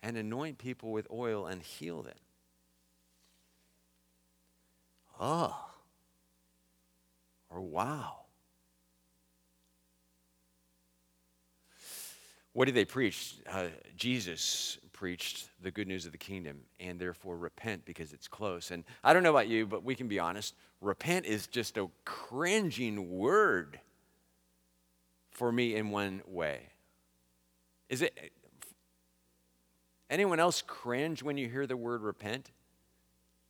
and 0.04 0.18
anoint 0.18 0.58
people 0.58 0.92
with 0.92 1.08
oil 1.10 1.48
and 1.48 1.64
heal 1.64 2.04
them. 2.04 2.14
Oh, 5.20 5.58
or 7.50 7.62
wow. 7.62 8.18
What 12.52 12.66
did 12.66 12.76
they 12.76 12.86
preach? 12.86 13.36
Uh, 13.50 13.68
Jesus 13.96 14.78
preached 14.92 15.48
the 15.62 15.72
good 15.72 15.88
news 15.88 16.06
of 16.06 16.12
the 16.12 16.18
kingdom 16.18 16.60
and 16.80 17.00
therefore 17.00 17.38
repent 17.38 17.86
because 17.86 18.12
it's 18.12 18.28
close. 18.28 18.72
And 18.72 18.84
I 19.04 19.14
don't 19.14 19.24
know 19.24 19.32
about 19.32 19.48
you, 19.48 19.66
but 19.66 19.84
we 19.84 19.96
can 19.96 20.08
be 20.08 20.20
honest. 20.20 20.54
Repent 20.82 21.26
is 21.26 21.48
just 21.48 21.78
a 21.78 21.88
cringing 22.04 23.10
word 23.18 23.80
for 25.32 25.52
me 25.52 25.76
in 25.76 25.90
one 25.90 26.22
way. 26.28 26.70
Is 27.90 28.02
it 28.02 28.34
anyone 30.14 30.40
else 30.40 30.62
cringe 30.62 31.24
when 31.24 31.38
you 31.38 31.50
hear 31.50 31.66
the 31.66 31.76
word 31.76 32.02
repent? 32.04 32.52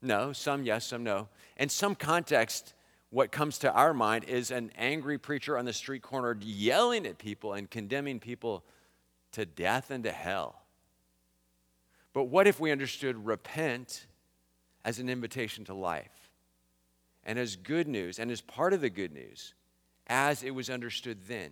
No, 0.02 0.32
some 0.32 0.64
yes, 0.64 0.86
some 0.86 1.04
no. 1.04 1.28
In 1.58 1.68
some 1.68 1.94
context, 1.94 2.74
what 3.10 3.32
comes 3.32 3.60
to 3.60 3.72
our 3.72 3.94
mind 3.94 4.24
is 4.24 4.50
an 4.50 4.72
angry 4.78 5.18
preacher 5.18 5.58
on 5.58 5.66
the 5.66 5.74
street 5.74 6.02
corner 6.02 6.38
yelling 6.42 7.06
at 7.06 7.18
people 7.18 7.54
and 7.54 7.70
condemning 7.70 8.20
people 8.20 8.64
to 9.34 9.46
death 9.46 9.92
and 9.92 10.06
to 10.06 10.12
hell. 10.12 10.64
But 12.14 12.26
what 12.26 12.48
if 12.48 12.60
we 12.60 12.72
understood 12.72 13.26
repent 13.26 14.08
as 14.86 15.00
an 15.00 15.10
invitation 15.10 15.66
to 15.66 15.74
life 15.74 16.30
and 17.26 17.38
as 17.38 17.56
good 17.56 17.88
news 17.88 18.20
and 18.20 18.32
as 18.32 18.40
part 18.40 18.74
of 18.74 18.82
the 18.82 18.90
good 18.90 19.12
news 19.12 19.54
as 20.08 20.44
it 20.44 20.52
was 20.52 20.70
understood 20.70 21.26
then? 21.28 21.52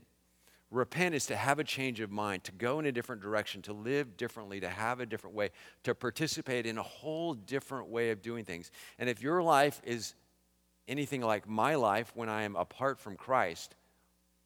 Repent 0.71 1.13
is 1.13 1.25
to 1.25 1.35
have 1.35 1.59
a 1.59 1.65
change 1.65 1.99
of 1.99 2.11
mind, 2.11 2.45
to 2.45 2.53
go 2.53 2.79
in 2.79 2.85
a 2.85 2.93
different 2.93 3.21
direction, 3.21 3.61
to 3.63 3.73
live 3.73 4.15
differently, 4.15 4.61
to 4.61 4.69
have 4.69 5.01
a 5.01 5.05
different 5.05 5.35
way, 5.35 5.49
to 5.83 5.93
participate 5.93 6.65
in 6.65 6.77
a 6.77 6.83
whole 6.83 7.33
different 7.33 7.89
way 7.89 8.11
of 8.11 8.21
doing 8.21 8.45
things. 8.45 8.71
And 8.97 9.09
if 9.09 9.21
your 9.21 9.43
life 9.43 9.81
is 9.83 10.15
anything 10.87 11.21
like 11.21 11.47
my 11.47 11.75
life 11.75 12.13
when 12.15 12.29
I 12.29 12.43
am 12.43 12.55
apart 12.55 12.99
from 12.99 13.17
Christ, 13.17 13.75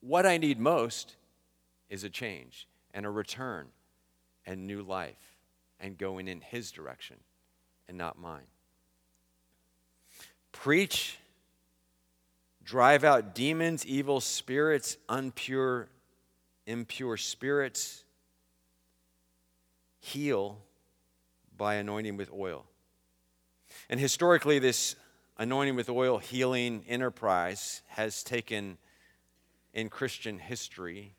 what 0.01 0.25
I 0.25 0.37
need 0.37 0.59
most 0.59 1.15
is 1.91 2.03
a 2.03 2.09
change 2.09 2.67
and 2.91 3.05
a 3.05 3.09
return 3.11 3.67
and 4.47 4.65
new 4.65 4.81
life 4.81 5.37
and 5.79 5.95
going 5.95 6.27
in 6.27 6.41
His 6.41 6.71
direction 6.71 7.17
and 7.87 7.99
not 7.99 8.17
mine. 8.17 8.47
Preach, 10.51 11.19
drive 12.63 13.03
out 13.03 13.35
demons, 13.35 13.85
evil 13.85 14.19
spirits, 14.21 14.97
unpure, 15.07 15.87
impure 16.65 17.17
spirits. 17.17 18.03
Heal 19.99 20.59
by 21.57 21.75
anointing 21.75 22.17
with 22.17 22.31
oil. 22.31 22.65
And 23.89 23.99
historically, 23.99 24.59
this 24.59 24.95
anointing 25.37 25.75
with 25.75 25.89
oil 25.89 26.17
healing 26.19 26.83
enterprise 26.87 27.81
has 27.87 28.23
taken 28.23 28.77
in 29.73 29.89
Christian 29.89 30.39
history 30.39 31.15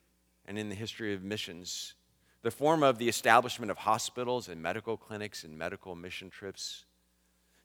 and 0.46 0.59
in 0.59 0.68
the 0.68 0.74
history 0.74 1.14
of 1.14 1.22
missions 1.22 1.94
the 2.46 2.50
form 2.52 2.85
of 2.85 2.98
the 2.98 3.09
establishment 3.09 3.72
of 3.72 3.78
hospitals 3.78 4.48
and 4.48 4.62
medical 4.62 4.96
clinics 4.96 5.42
and 5.42 5.59
medical 5.59 5.96
mission 5.96 6.30
trips, 6.30 6.85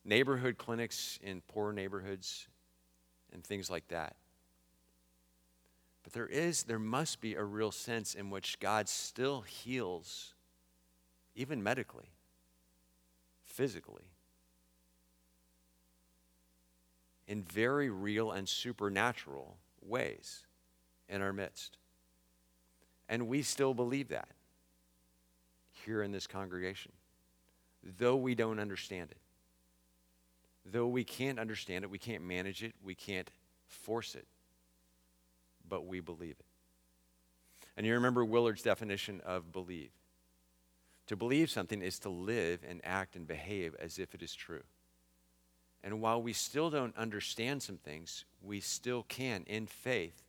neighborhood 0.04 0.58
clinics 0.58 1.20
in 1.22 1.40
poor 1.42 1.72
neighborhoods, 1.72 2.48
and 3.32 3.44
things 3.44 3.70
like 3.70 3.88
that. 3.90 4.16
But 6.04 6.14
there 6.14 6.28
is, 6.28 6.64
there 6.64 6.80
must 6.80 7.22
be 7.22 7.36
a 7.36 7.44
real 7.44 7.72
sense 7.72 8.16
in 8.16 8.30
which 8.30 8.60
God 8.60 8.90
still 8.90 9.42
heals, 9.42 10.34
even 11.36 11.62
medically, 11.62 12.10
physically, 13.46 14.06
in 17.28 17.44
very 17.44 17.90
real 17.90 18.32
and 18.32 18.50
supernatural 18.50 19.58
ways 19.82 20.46
in 21.08 21.22
our 21.22 21.34
midst. 21.34 21.78
And 23.08 23.28
we 23.28 23.42
still 23.42 23.74
believe 23.74 24.10
that 24.10 24.30
here 25.86 26.02
in 26.02 26.12
this 26.12 26.28
congregation, 26.28 26.92
though 27.98 28.16
we 28.16 28.36
don't 28.36 28.60
understand 28.60 29.12
it, 29.12 29.18
though 30.66 30.88
we 30.88 31.04
can't 31.04 31.40
understand 31.40 31.84
it, 31.84 31.90
we 31.90 31.98
can't 31.98 32.24
manage 32.24 32.64
it, 32.64 32.74
we 32.84 32.96
can't 32.96 33.30
force 33.68 34.16
it, 34.16 34.28
but 35.72 35.88
we 35.88 36.02
believe 36.02 36.36
it. 36.38 36.46
And 37.78 37.88
you 37.88 37.94
remember 37.94 38.26
Willard's 38.26 38.62
definition 38.62 39.22
of 39.22 39.54
believe. 39.54 39.92
To 41.08 41.16
believe 41.16 41.50
something 41.50 41.82
is 41.82 41.98
to 42.00 42.10
live 42.10 42.60
and 42.68 42.82
act 42.84 43.16
and 43.16 43.26
behave 43.26 43.74
as 43.80 43.98
if 43.98 44.14
it 44.14 44.22
is 44.22 44.36
true. 44.36 44.64
And 45.82 46.02
while 46.02 46.22
we 46.22 46.34
still 46.34 46.70
don't 46.70 46.96
understand 46.98 47.64
some 47.64 47.78
things, 47.78 48.26
we 48.44 48.60
still 48.60 49.04
can, 49.04 49.44
in 49.48 49.66
faith, 49.66 50.22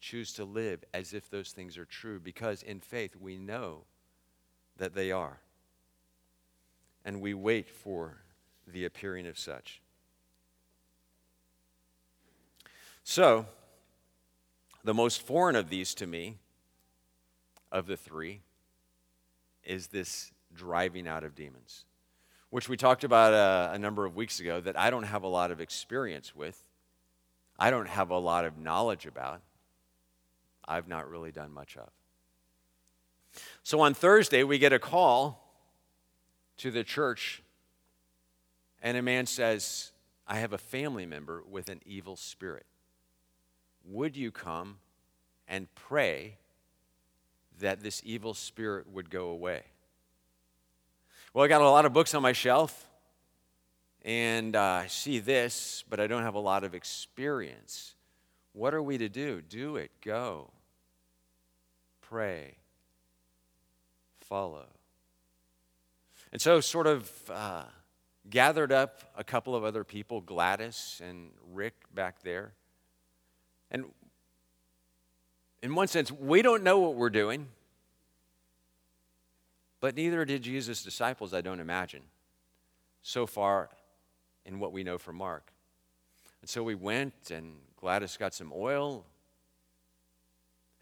choose 0.00 0.32
to 0.34 0.44
live 0.44 0.84
as 0.94 1.12
if 1.12 1.28
those 1.28 1.50
things 1.50 1.76
are 1.76 1.84
true 1.84 2.20
because 2.20 2.62
in 2.62 2.78
faith 2.78 3.16
we 3.16 3.36
know 3.36 3.82
that 4.76 4.94
they 4.94 5.10
are. 5.10 5.40
And 7.04 7.20
we 7.20 7.34
wait 7.34 7.68
for 7.68 8.18
the 8.68 8.84
appearing 8.84 9.26
of 9.26 9.36
such. 9.36 9.82
So, 13.02 13.46
the 14.86 14.94
most 14.94 15.20
foreign 15.20 15.56
of 15.56 15.68
these 15.68 15.94
to 15.96 16.06
me, 16.06 16.38
of 17.72 17.88
the 17.88 17.96
three, 17.96 18.40
is 19.64 19.88
this 19.88 20.30
driving 20.54 21.08
out 21.08 21.24
of 21.24 21.34
demons, 21.34 21.84
which 22.50 22.68
we 22.68 22.76
talked 22.76 23.02
about 23.02 23.32
a, 23.32 23.74
a, 23.74 23.78
number 23.80 24.06
of 24.06 24.14
weeks 24.14 24.38
ago 24.38 24.60
that 24.60 24.78
I 24.78 24.90
don't 24.90 25.02
have 25.02 25.24
a 25.24 25.28
lot 25.28 25.50
of 25.50 25.60
experience 25.60 26.36
with. 26.36 26.62
I 27.58 27.72
don't 27.72 27.88
have 27.88 28.10
a 28.10 28.18
lot 28.18 28.44
of 28.44 28.58
knowledge 28.58 29.06
about. 29.06 29.42
I've 30.64 30.86
not 30.86 31.10
really 31.10 31.32
done 31.32 31.52
much 31.52 31.76
of. 31.76 31.90
So 33.64 33.80
on 33.80 33.92
Thursday, 33.92 34.44
we 34.44 34.56
get 34.56 34.72
a 34.72 34.78
call 34.78 35.52
to 36.58 36.70
the 36.70 36.84
church, 36.84 37.42
and 38.80 38.96
a 38.96 39.02
man 39.02 39.26
says, 39.26 39.90
I 40.28 40.36
have 40.36 40.52
a 40.52 40.58
family 40.58 41.06
member 41.06 41.42
with 41.50 41.70
an 41.70 41.80
evil 41.84 42.14
spirit. 42.14 42.66
Would 43.86 44.16
you 44.16 44.32
come 44.32 44.78
and 45.46 45.72
pray 45.74 46.38
that 47.60 47.82
this 47.82 48.02
evil 48.04 48.34
spirit 48.34 48.88
would 48.90 49.10
go 49.10 49.28
away? 49.28 49.62
Well, 51.32 51.44
I 51.44 51.48
got 51.48 51.60
a 51.60 51.70
lot 51.70 51.84
of 51.86 51.92
books 51.92 52.14
on 52.14 52.22
my 52.22 52.32
shelf, 52.32 52.88
and 54.02 54.56
uh, 54.56 54.60
I 54.60 54.86
see 54.88 55.18
this, 55.18 55.84
but 55.88 56.00
I 56.00 56.06
don't 56.06 56.22
have 56.22 56.34
a 56.34 56.40
lot 56.40 56.64
of 56.64 56.74
experience. 56.74 57.94
What 58.52 58.74
are 58.74 58.82
we 58.82 58.98
to 58.98 59.08
do? 59.08 59.42
Do 59.42 59.76
it. 59.76 59.90
Go. 60.00 60.50
Pray. 62.00 62.56
Follow. 64.20 64.66
And 66.32 66.40
so, 66.40 66.60
sort 66.60 66.86
of 66.86 67.12
uh, 67.30 67.64
gathered 68.28 68.72
up 68.72 69.02
a 69.16 69.22
couple 69.22 69.54
of 69.54 69.62
other 69.62 69.84
people, 69.84 70.20
Gladys 70.20 71.00
and 71.04 71.30
Rick 71.52 71.74
back 71.94 72.22
there. 72.22 72.52
And 73.70 73.86
in 75.62 75.74
one 75.74 75.88
sense, 75.88 76.12
we 76.12 76.42
don't 76.42 76.62
know 76.62 76.78
what 76.78 76.94
we're 76.94 77.10
doing, 77.10 77.48
but 79.80 79.96
neither 79.96 80.24
did 80.24 80.42
Jesus' 80.42 80.82
disciples, 80.82 81.34
I 81.34 81.40
don't 81.40 81.60
imagine, 81.60 82.02
so 83.02 83.26
far 83.26 83.70
in 84.44 84.58
what 84.60 84.72
we 84.72 84.84
know 84.84 84.98
from 84.98 85.16
Mark. 85.16 85.52
And 86.40 86.48
so 86.48 86.62
we 86.62 86.74
went, 86.74 87.30
and 87.30 87.56
Gladys 87.80 88.16
got 88.16 88.34
some 88.34 88.52
oil, 88.54 89.04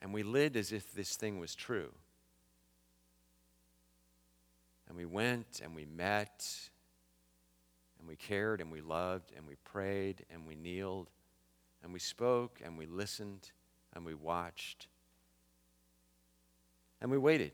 and 0.03 0.13
we 0.13 0.23
lived 0.23 0.57
as 0.57 0.73
if 0.73 0.93
this 0.93 1.17
thing 1.17 1.39
was 1.39 1.55
true. 1.55 1.91
And 4.87 4.99
we 4.99 5.07
went 5.07 5.61
and 5.63 5.75
we 5.75 5.87
met 5.87 6.47
and 7.99 8.07
we 8.07 8.17
cared 8.17 8.61
and 8.61 8.71
we 8.71 8.83
loved 8.83 9.33
and 9.35 9.47
we 9.47 9.55
prayed 9.65 10.27
and 10.31 10.47
we 10.47 10.55
kneeled 10.55 11.09
and 11.85 11.93
we 11.93 12.01
spoke 12.01 12.61
and 12.65 12.77
we 12.79 12.87
listened 12.87 13.53
and 13.95 14.05
we 14.05 14.15
watched 14.15 14.89
and 17.01 17.11
we 17.11 17.19
waited. 17.19 17.53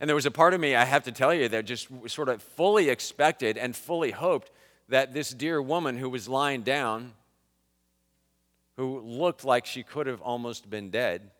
And 0.00 0.08
there 0.08 0.14
was 0.14 0.26
a 0.26 0.30
part 0.30 0.54
of 0.54 0.60
me, 0.60 0.76
I 0.76 0.84
have 0.84 1.02
to 1.04 1.12
tell 1.12 1.34
you, 1.34 1.48
that 1.48 1.64
just 1.66 1.88
sort 2.06 2.28
of 2.28 2.40
fully 2.40 2.88
expected 2.88 3.58
and 3.58 3.74
fully 3.74 4.12
hoped 4.12 4.52
that 4.88 5.12
this 5.12 5.30
dear 5.30 5.60
woman 5.60 5.98
who 5.98 6.08
was 6.08 6.28
lying 6.28 6.62
down, 6.62 7.14
who 8.76 9.00
looked 9.00 9.44
like 9.44 9.66
she 9.66 9.82
could 9.82 10.06
have 10.06 10.20
almost 10.20 10.70
been 10.70 10.90
dead, 10.90 11.32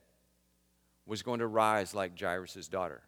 was 1.06 1.22
going 1.22 1.38
to 1.38 1.46
rise 1.46 1.94
like 1.94 2.18
Jairus' 2.18 2.66
daughter. 2.66 3.02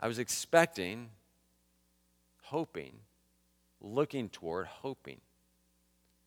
I 0.00 0.08
was 0.08 0.18
expecting, 0.18 1.10
hoping, 2.42 2.94
looking 3.86 4.28
toward, 4.28 4.66
hoping 4.66 5.20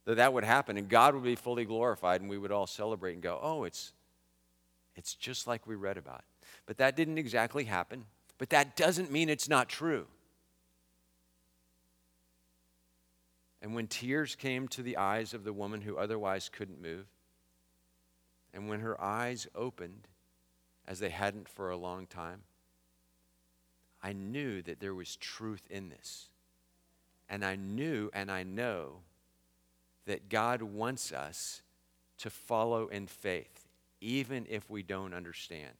that 0.06 0.16
that 0.16 0.34
would 0.34 0.44
happen 0.44 0.78
and 0.78 0.90
God 0.90 1.14
would 1.14 1.24
be 1.24 1.36
fully 1.36 1.66
glorified 1.66 2.22
and 2.22 2.30
we 2.30 2.38
would 2.38 2.52
all 2.52 2.68
celebrate 2.68 3.14
and 3.14 3.22
go, 3.22 3.40
oh, 3.42 3.64
it's, 3.64 3.94
it's 4.96 5.14
just 5.14 5.46
like 5.46 5.68
we 5.68 5.76
read 5.76 5.98
about. 5.98 6.24
But 6.66 6.78
that 6.78 6.96
didn't 6.96 7.18
exactly 7.18 7.66
happen. 7.66 8.06
But 8.38 8.50
that 8.50 8.76
doesn't 8.76 9.12
mean 9.12 9.30
it's 9.30 9.50
not 9.50 9.70
true. 9.70 10.08
And 13.62 13.76
when 13.76 13.88
tears 13.88 14.36
came 14.36 14.68
to 14.70 14.82
the 14.82 14.98
eyes 14.98 15.34
of 15.34 15.44
the 15.44 15.54
woman 15.54 15.82
who 15.82 15.98
otherwise 15.98 16.50
couldn't 16.50 16.82
move, 16.82 17.06
and 18.54 18.70
when 18.70 18.80
her 18.80 19.00
eyes 19.00 19.48
opened 19.54 20.08
as 20.88 21.00
they 21.00 21.10
hadn't 21.10 21.50
for 21.50 21.70
a 21.70 21.78
long 21.78 22.08
time, 22.08 22.44
I 24.02 24.14
knew 24.14 24.62
that 24.62 24.80
there 24.80 24.96
was 24.96 25.18
truth 25.18 25.64
in 25.70 25.90
this. 25.90 26.30
And 27.30 27.46
I 27.46 27.56
knew 27.56 28.10
and 28.14 28.32
I 28.32 28.44
know 28.44 29.02
that 30.06 30.30
God 30.30 30.62
wants 30.62 31.12
us 31.12 31.62
to 32.18 32.30
follow 32.30 32.88
in 32.88 33.08
faith, 33.08 33.68
even 34.02 34.48
if 34.50 34.70
we 34.70 34.82
don't 34.82 35.14
understand. 35.14 35.76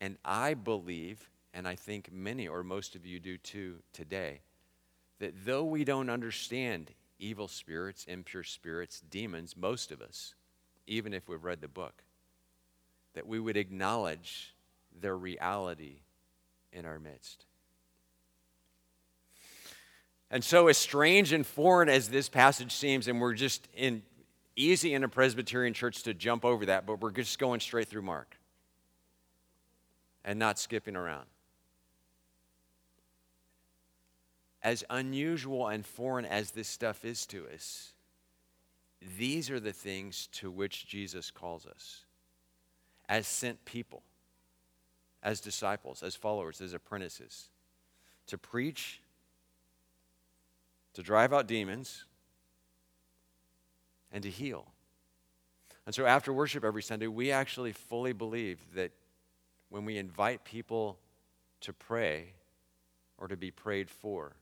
And 0.00 0.16
I 0.24 0.54
believe, 0.54 1.28
and 1.52 1.68
I 1.68 1.74
think 1.74 2.10
many 2.12 2.48
or 2.48 2.62
most 2.62 2.94
of 2.94 3.04
you 3.04 3.20
do 3.20 3.36
too 3.36 3.76
today, 3.92 4.40
that 5.18 5.34
though 5.44 5.64
we 5.64 5.84
don't 5.84 6.08
understand 6.08 6.92
evil 7.18 7.48
spirits, 7.48 8.04
impure 8.06 8.44
spirits, 8.44 9.02
demons, 9.10 9.56
most 9.56 9.90
of 9.90 10.00
us, 10.00 10.34
even 10.86 11.12
if 11.12 11.28
we've 11.28 11.44
read 11.44 11.60
the 11.60 11.68
book, 11.68 12.02
that 13.14 13.26
we 13.26 13.40
would 13.40 13.56
acknowledge 13.56 14.54
their 15.00 15.16
reality 15.16 15.98
in 16.72 16.86
our 16.86 16.98
midst. 16.98 17.44
And 20.30 20.44
so, 20.44 20.68
as 20.68 20.76
strange 20.76 21.32
and 21.32 21.46
foreign 21.46 21.88
as 21.88 22.08
this 22.08 22.28
passage 22.28 22.72
seems, 22.72 23.08
and 23.08 23.20
we're 23.20 23.34
just 23.34 23.66
in 23.74 24.02
easy 24.56 24.92
in 24.92 25.04
a 25.04 25.08
Presbyterian 25.08 25.72
church 25.72 26.02
to 26.02 26.12
jump 26.12 26.44
over 26.44 26.66
that, 26.66 26.84
but 26.84 27.00
we're 27.00 27.12
just 27.12 27.38
going 27.38 27.60
straight 27.60 27.88
through 27.88 28.02
Mark 28.02 28.36
and 30.24 30.38
not 30.38 30.58
skipping 30.58 30.96
around. 30.96 31.26
As 34.62 34.84
unusual 34.90 35.68
and 35.68 35.86
foreign 35.86 36.24
as 36.24 36.50
this 36.50 36.68
stuff 36.68 37.04
is 37.04 37.24
to 37.26 37.46
us, 37.54 37.92
these 39.16 39.48
are 39.48 39.60
the 39.60 39.72
things 39.72 40.26
to 40.32 40.50
which 40.50 40.86
Jesus 40.86 41.30
calls 41.30 41.64
us 41.64 42.04
as 43.08 43.26
sent 43.26 43.64
people 43.64 44.02
as 45.22 45.40
disciples, 45.40 46.02
as 46.02 46.14
followers, 46.14 46.60
as 46.60 46.74
apprentices, 46.74 47.48
to 48.26 48.36
preach, 48.36 49.00
to 50.94 51.02
drive 51.02 51.32
out 51.32 51.46
demons, 51.46 52.04
and 54.10 54.22
to 54.22 54.30
heal. 54.30 54.66
And 55.86 55.94
so 55.94 56.06
after 56.06 56.32
worship 56.32 56.64
every 56.64 56.82
Sunday, 56.82 57.06
we 57.06 57.30
actually 57.30 57.72
fully 57.72 58.12
believe 58.12 58.58
that 58.74 58.92
when 59.68 59.84
we 59.84 59.98
invite 59.98 60.44
people 60.44 60.98
to 61.60 61.72
pray 61.72 62.32
or 63.18 63.28
to 63.28 63.36
be 63.36 63.50
prayed 63.50 63.90
for, 63.90 64.36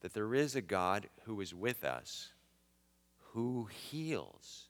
that 0.00 0.14
there 0.14 0.34
is 0.34 0.56
a 0.56 0.62
God 0.62 1.08
who 1.24 1.40
is 1.40 1.54
with 1.54 1.84
us, 1.84 2.32
who 3.32 3.68
heals 3.90 4.68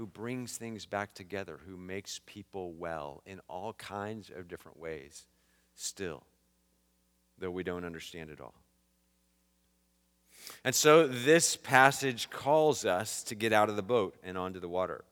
who 0.00 0.06
brings 0.06 0.56
things 0.56 0.86
back 0.86 1.12
together, 1.12 1.60
who 1.66 1.76
makes 1.76 2.22
people 2.24 2.72
well 2.72 3.22
in 3.26 3.38
all 3.48 3.74
kinds 3.74 4.30
of 4.34 4.48
different 4.48 4.78
ways, 4.78 5.26
still, 5.74 6.22
though 7.38 7.50
we 7.50 7.62
don't 7.62 7.84
understand 7.84 8.30
it 8.30 8.40
all. 8.40 8.54
And 10.64 10.74
so 10.74 11.06
this 11.06 11.56
passage 11.56 12.30
calls 12.30 12.84
us 12.84 13.22
to 13.24 13.34
get 13.34 13.52
out 13.52 13.68
of 13.68 13.76
the 13.76 13.82
boat 13.82 14.14
and 14.22 14.36
onto 14.36 14.60
the 14.60 14.68
water. 14.68 15.04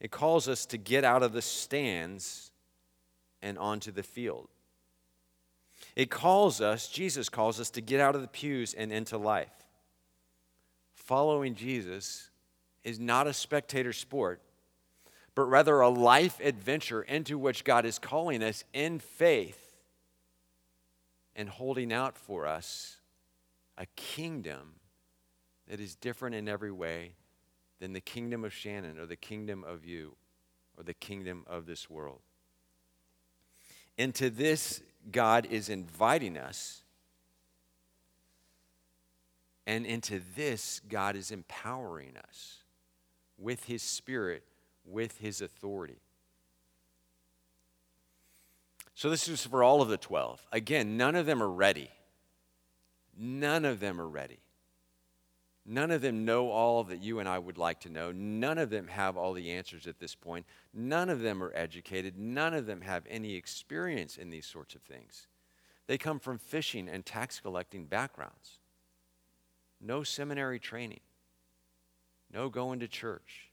It 0.00 0.10
calls 0.10 0.48
us 0.48 0.66
to 0.66 0.78
get 0.78 1.04
out 1.04 1.22
of 1.22 1.32
the 1.32 1.42
stands 1.42 2.50
and 3.40 3.58
onto 3.58 3.92
the 3.92 4.02
field. 4.02 4.48
It 5.94 6.10
calls 6.10 6.60
us, 6.60 6.88
Jesus 6.88 7.28
calls 7.28 7.60
us 7.60 7.70
to 7.70 7.80
get 7.80 8.00
out 8.00 8.14
of 8.14 8.22
the 8.22 8.28
pews 8.28 8.74
and 8.74 8.92
into 8.92 9.18
life. 9.18 9.52
Following 10.94 11.54
Jesus 11.54 12.30
is 12.84 12.98
not 12.98 13.26
a 13.26 13.32
spectator 13.32 13.92
sport, 13.92 14.40
but 15.34 15.44
rather 15.44 15.80
a 15.80 15.88
life 15.88 16.40
adventure 16.40 17.02
into 17.02 17.38
which 17.38 17.64
God 17.64 17.84
is 17.84 17.98
calling 17.98 18.42
us 18.42 18.64
in 18.72 18.98
faith 18.98 19.76
and 21.34 21.48
holding 21.48 21.92
out 21.92 22.16
for 22.16 22.46
us 22.46 22.98
a 23.78 23.86
kingdom 23.96 24.74
that 25.68 25.80
is 25.80 25.94
different 25.94 26.34
in 26.34 26.48
every 26.48 26.72
way 26.72 27.14
than 27.80 27.92
the 27.92 28.00
kingdom 28.00 28.44
of 28.44 28.52
Shannon 28.52 28.98
or 28.98 29.06
the 29.06 29.16
kingdom 29.16 29.64
of 29.64 29.84
you 29.84 30.16
or 30.76 30.84
the 30.84 30.94
kingdom 30.94 31.44
of 31.46 31.66
this 31.66 31.90
world. 31.90 32.20
Into 33.98 34.30
this, 34.30 34.82
God 35.10 35.46
is 35.50 35.68
inviting 35.68 36.36
us. 36.36 36.82
And 39.66 39.86
into 39.86 40.20
this, 40.34 40.80
God 40.88 41.16
is 41.16 41.30
empowering 41.30 42.16
us 42.16 42.62
with 43.38 43.64
His 43.64 43.82
Spirit, 43.82 44.44
with 44.84 45.18
His 45.18 45.40
authority. 45.40 46.00
So, 48.94 49.08
this 49.10 49.28
is 49.28 49.46
for 49.46 49.62
all 49.62 49.82
of 49.82 49.88
the 49.88 49.96
12. 49.96 50.46
Again, 50.52 50.96
none 50.96 51.16
of 51.16 51.26
them 51.26 51.42
are 51.42 51.50
ready. 51.50 51.90
None 53.16 53.64
of 53.64 53.80
them 53.80 54.00
are 54.00 54.08
ready. 54.08 54.40
None 55.64 55.92
of 55.92 56.00
them 56.00 56.24
know 56.24 56.50
all 56.50 56.82
that 56.84 57.02
you 57.02 57.20
and 57.20 57.28
I 57.28 57.38
would 57.38 57.56
like 57.56 57.80
to 57.80 57.88
know. 57.88 58.10
None 58.10 58.58
of 58.58 58.70
them 58.70 58.88
have 58.88 59.16
all 59.16 59.32
the 59.32 59.52
answers 59.52 59.86
at 59.86 60.00
this 60.00 60.14
point. 60.14 60.44
None 60.74 61.08
of 61.08 61.20
them 61.20 61.42
are 61.42 61.52
educated. 61.54 62.18
None 62.18 62.52
of 62.52 62.66
them 62.66 62.80
have 62.80 63.04
any 63.08 63.34
experience 63.34 64.16
in 64.16 64.30
these 64.30 64.46
sorts 64.46 64.74
of 64.74 64.82
things. 64.82 65.28
They 65.86 65.98
come 65.98 66.18
from 66.18 66.38
fishing 66.38 66.88
and 66.88 67.06
tax 67.06 67.38
collecting 67.38 67.84
backgrounds. 67.84 68.58
No 69.80 70.02
seminary 70.02 70.58
training, 70.58 71.00
no 72.32 72.48
going 72.48 72.80
to 72.80 72.88
church. 72.88 73.50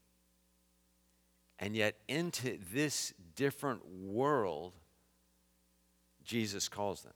And 1.58 1.76
yet, 1.76 1.96
into 2.08 2.58
this 2.72 3.12
different 3.36 3.86
world, 3.86 4.72
Jesus 6.24 6.68
calls 6.68 7.02
them. 7.02 7.12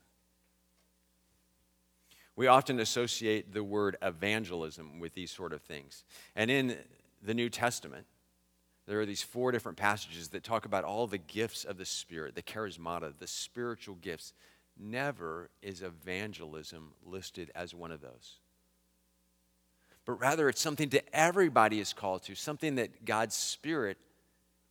We 2.37 2.47
often 2.49 2.81
associate 2.81 3.53
the 3.53 3.63
word 3.63 3.97
evangelism 4.03 4.99
with 4.99 5.15
these 5.15 5.31
sort 5.31 5.53
of 5.53 5.63
things. 5.63 6.05
And 6.35 6.51
in 6.51 6.77
the 7.23 7.35
New 7.35 7.49
Testament, 7.49 8.07
there 8.87 9.01
are 9.01 9.07
these 9.07 9.23
four 9.23 9.53
different 9.53 9.79
passages 9.79 10.29
that 10.29 10.43
talk 10.45 10.67
about 10.67 10.85
all 10.85 11.07
the 11.07 11.19
gifts 11.19 11.65
of 11.65 11.79
the 11.79 11.87
Spirit, 11.87 12.35
the 12.35 12.43
charismata, 12.43 13.13
the 13.19 13.27
spiritual 13.27 13.95
gifts. 13.97 14.33
Never 14.79 15.49
is 15.63 15.83
evangelism 15.83 16.93
listed 17.07 17.51
as 17.55 17.75
one 17.75 17.93
of 17.93 18.01
those. 18.01 18.41
But 20.05 20.15
rather, 20.15 20.49
it's 20.49 20.61
something 20.61 20.91
that 20.91 21.09
everybody 21.15 21.81
is 21.81 21.93
called 21.93 22.25
to, 22.25 22.35
something 22.35 22.75
that 22.75 23.05
God's 23.05 23.35
Spirit 23.35 23.97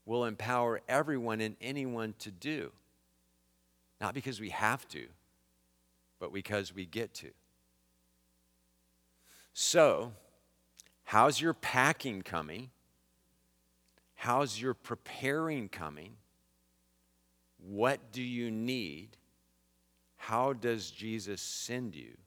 will 0.06 0.26
empower 0.26 0.82
everyone 0.88 1.42
and 1.42 1.56
anyone 1.62 2.14
to 2.20 2.30
do. 2.30 2.72
Not 4.00 4.14
because 4.14 4.40
we 4.40 4.50
have 4.50 4.88
to, 4.90 5.08
but 6.20 6.34
because 6.34 6.76
we 6.76 6.86
get 6.86 7.14
to. 7.16 7.32
So, 9.54 10.14
how's 11.04 11.40
your 11.40 11.54
packing 11.54 12.24
coming? 12.24 12.72
How's 14.16 14.60
your 14.60 14.74
preparing 14.74 15.70
coming? 15.70 16.14
What 17.58 18.12
do 18.12 18.22
you 18.22 18.50
need? 18.50 19.18
How 20.18 20.54
does 20.54 20.90
Jesus 20.90 21.42
send 21.42 21.96
you? 21.96 22.18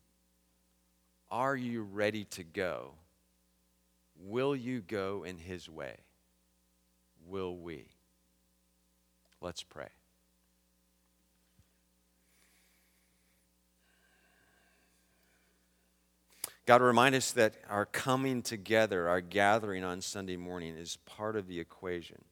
Are 1.30 1.56
you 1.56 1.82
ready 1.82 2.24
to 2.24 2.44
go? 2.44 2.92
Will 4.18 4.54
you 4.54 4.80
go 4.80 5.24
in 5.24 5.38
his 5.38 5.68
way? 5.68 5.96
Will 7.26 7.56
we? 7.56 7.86
Let's 9.40 9.62
pray. 9.62 9.88
God, 16.66 16.82
remind 16.82 17.14
us 17.14 17.30
that 17.32 17.54
our 17.70 17.86
coming 17.86 18.42
together, 18.42 19.08
our 19.08 19.20
gathering 19.20 19.84
on 19.84 20.00
Sunday 20.00 20.36
morning 20.36 20.76
is 20.76 20.98
part 21.06 21.36
of 21.36 21.46
the 21.46 21.60
equation. 21.60 22.24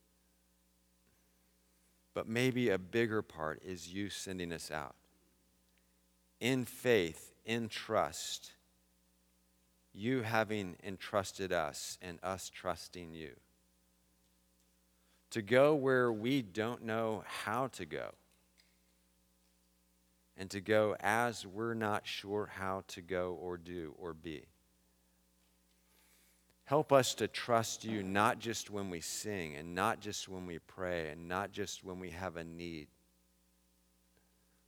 But 2.15 2.29
maybe 2.29 2.69
a 2.69 2.79
bigger 2.79 3.23
part 3.23 3.63
is 3.65 3.93
you 3.93 4.11
sending 4.11 4.53
us 4.53 4.73
out. 4.73 4.97
In 6.41 6.65
faith, 6.65 7.33
in 7.45 7.69
trust, 7.69 8.53
you 9.93 10.23
having 10.23 10.77
entrusted 10.83 11.53
us 11.53 11.97
and 12.03 12.19
us 12.21 12.51
trusting 12.51 13.15
you. 13.15 13.35
To 15.31 15.43
go 15.43 15.77
where 15.77 16.13
we 16.13 16.43
don't 16.43 16.83
know 16.83 17.23
how 17.45 17.69
to 17.69 17.85
go 17.85 18.11
and 20.37 20.51
to 20.51 20.61
go 20.61 20.97
as 21.01 21.47
we're 21.47 21.75
not 21.75 22.07
sure 22.07 22.51
how 22.55 22.83
to 22.89 23.01
go 23.01 23.39
or 23.41 23.57
do 23.57 23.95
or 23.99 24.13
be. 24.13 24.45
Help 26.65 26.93
us 26.93 27.15
to 27.15 27.29
trust 27.29 27.85
you 27.85 28.03
not 28.03 28.39
just 28.39 28.71
when 28.71 28.89
we 28.89 29.01
sing 29.01 29.55
and 29.55 29.75
not 29.75 30.01
just 30.01 30.29
when 30.29 30.47
we 30.47 30.59
pray 30.59 31.11
and 31.11 31.29
not 31.29 31.53
just 31.53 31.85
when 31.85 32.01
we 32.01 32.11
have 32.11 32.37
a 32.37 32.45
need, 32.45 32.89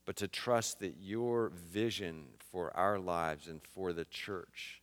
but 0.04 0.16
to 0.16 0.28
trust 0.28 0.80
that 0.80 0.94
your 1.00 1.50
vision 1.50 2.26
for 2.52 2.74
our 2.76 2.98
lives 2.98 3.48
and 3.48 3.62
for 3.62 3.92
the 3.92 4.04
church 4.04 4.82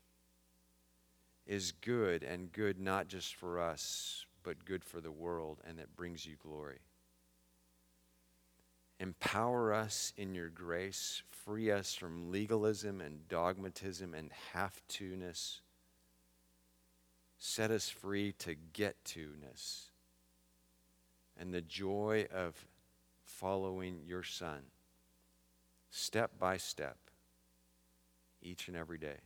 is 1.46 1.72
good 1.72 2.24
and 2.24 2.52
good 2.52 2.80
not 2.80 3.08
just 3.08 3.36
for 3.36 3.60
us, 3.60 4.26
but 4.42 4.66
good 4.66 4.84
for 4.84 5.00
the 5.00 5.12
world 5.12 5.60
and 5.68 5.78
that 5.78 5.96
brings 5.96 6.26
you 6.26 6.36
glory. 6.42 6.80
Empower 9.04 9.74
us 9.74 10.14
in 10.16 10.34
your 10.34 10.48
grace. 10.48 11.24
Free 11.30 11.70
us 11.70 11.94
from 11.94 12.32
legalism 12.32 13.02
and 13.02 13.28
dogmatism 13.28 14.14
and 14.14 14.32
half 14.54 14.82
to 14.88 15.18
ness. 15.18 15.60
Set 17.38 17.70
us 17.70 17.90
free 17.90 18.32
to 18.40 18.56
get 18.72 18.96
to 19.04 19.28
ness. 19.42 19.92
And 21.38 21.54
the 21.54 21.60
joy 21.60 22.28
of 22.34 22.66
following 23.26 24.00
your 24.08 24.24
Son 24.24 24.62
step 25.92 26.40
by 26.40 26.56
step 26.56 26.96
each 28.42 28.70
and 28.70 28.78
every 28.78 28.98
day. 28.98 29.18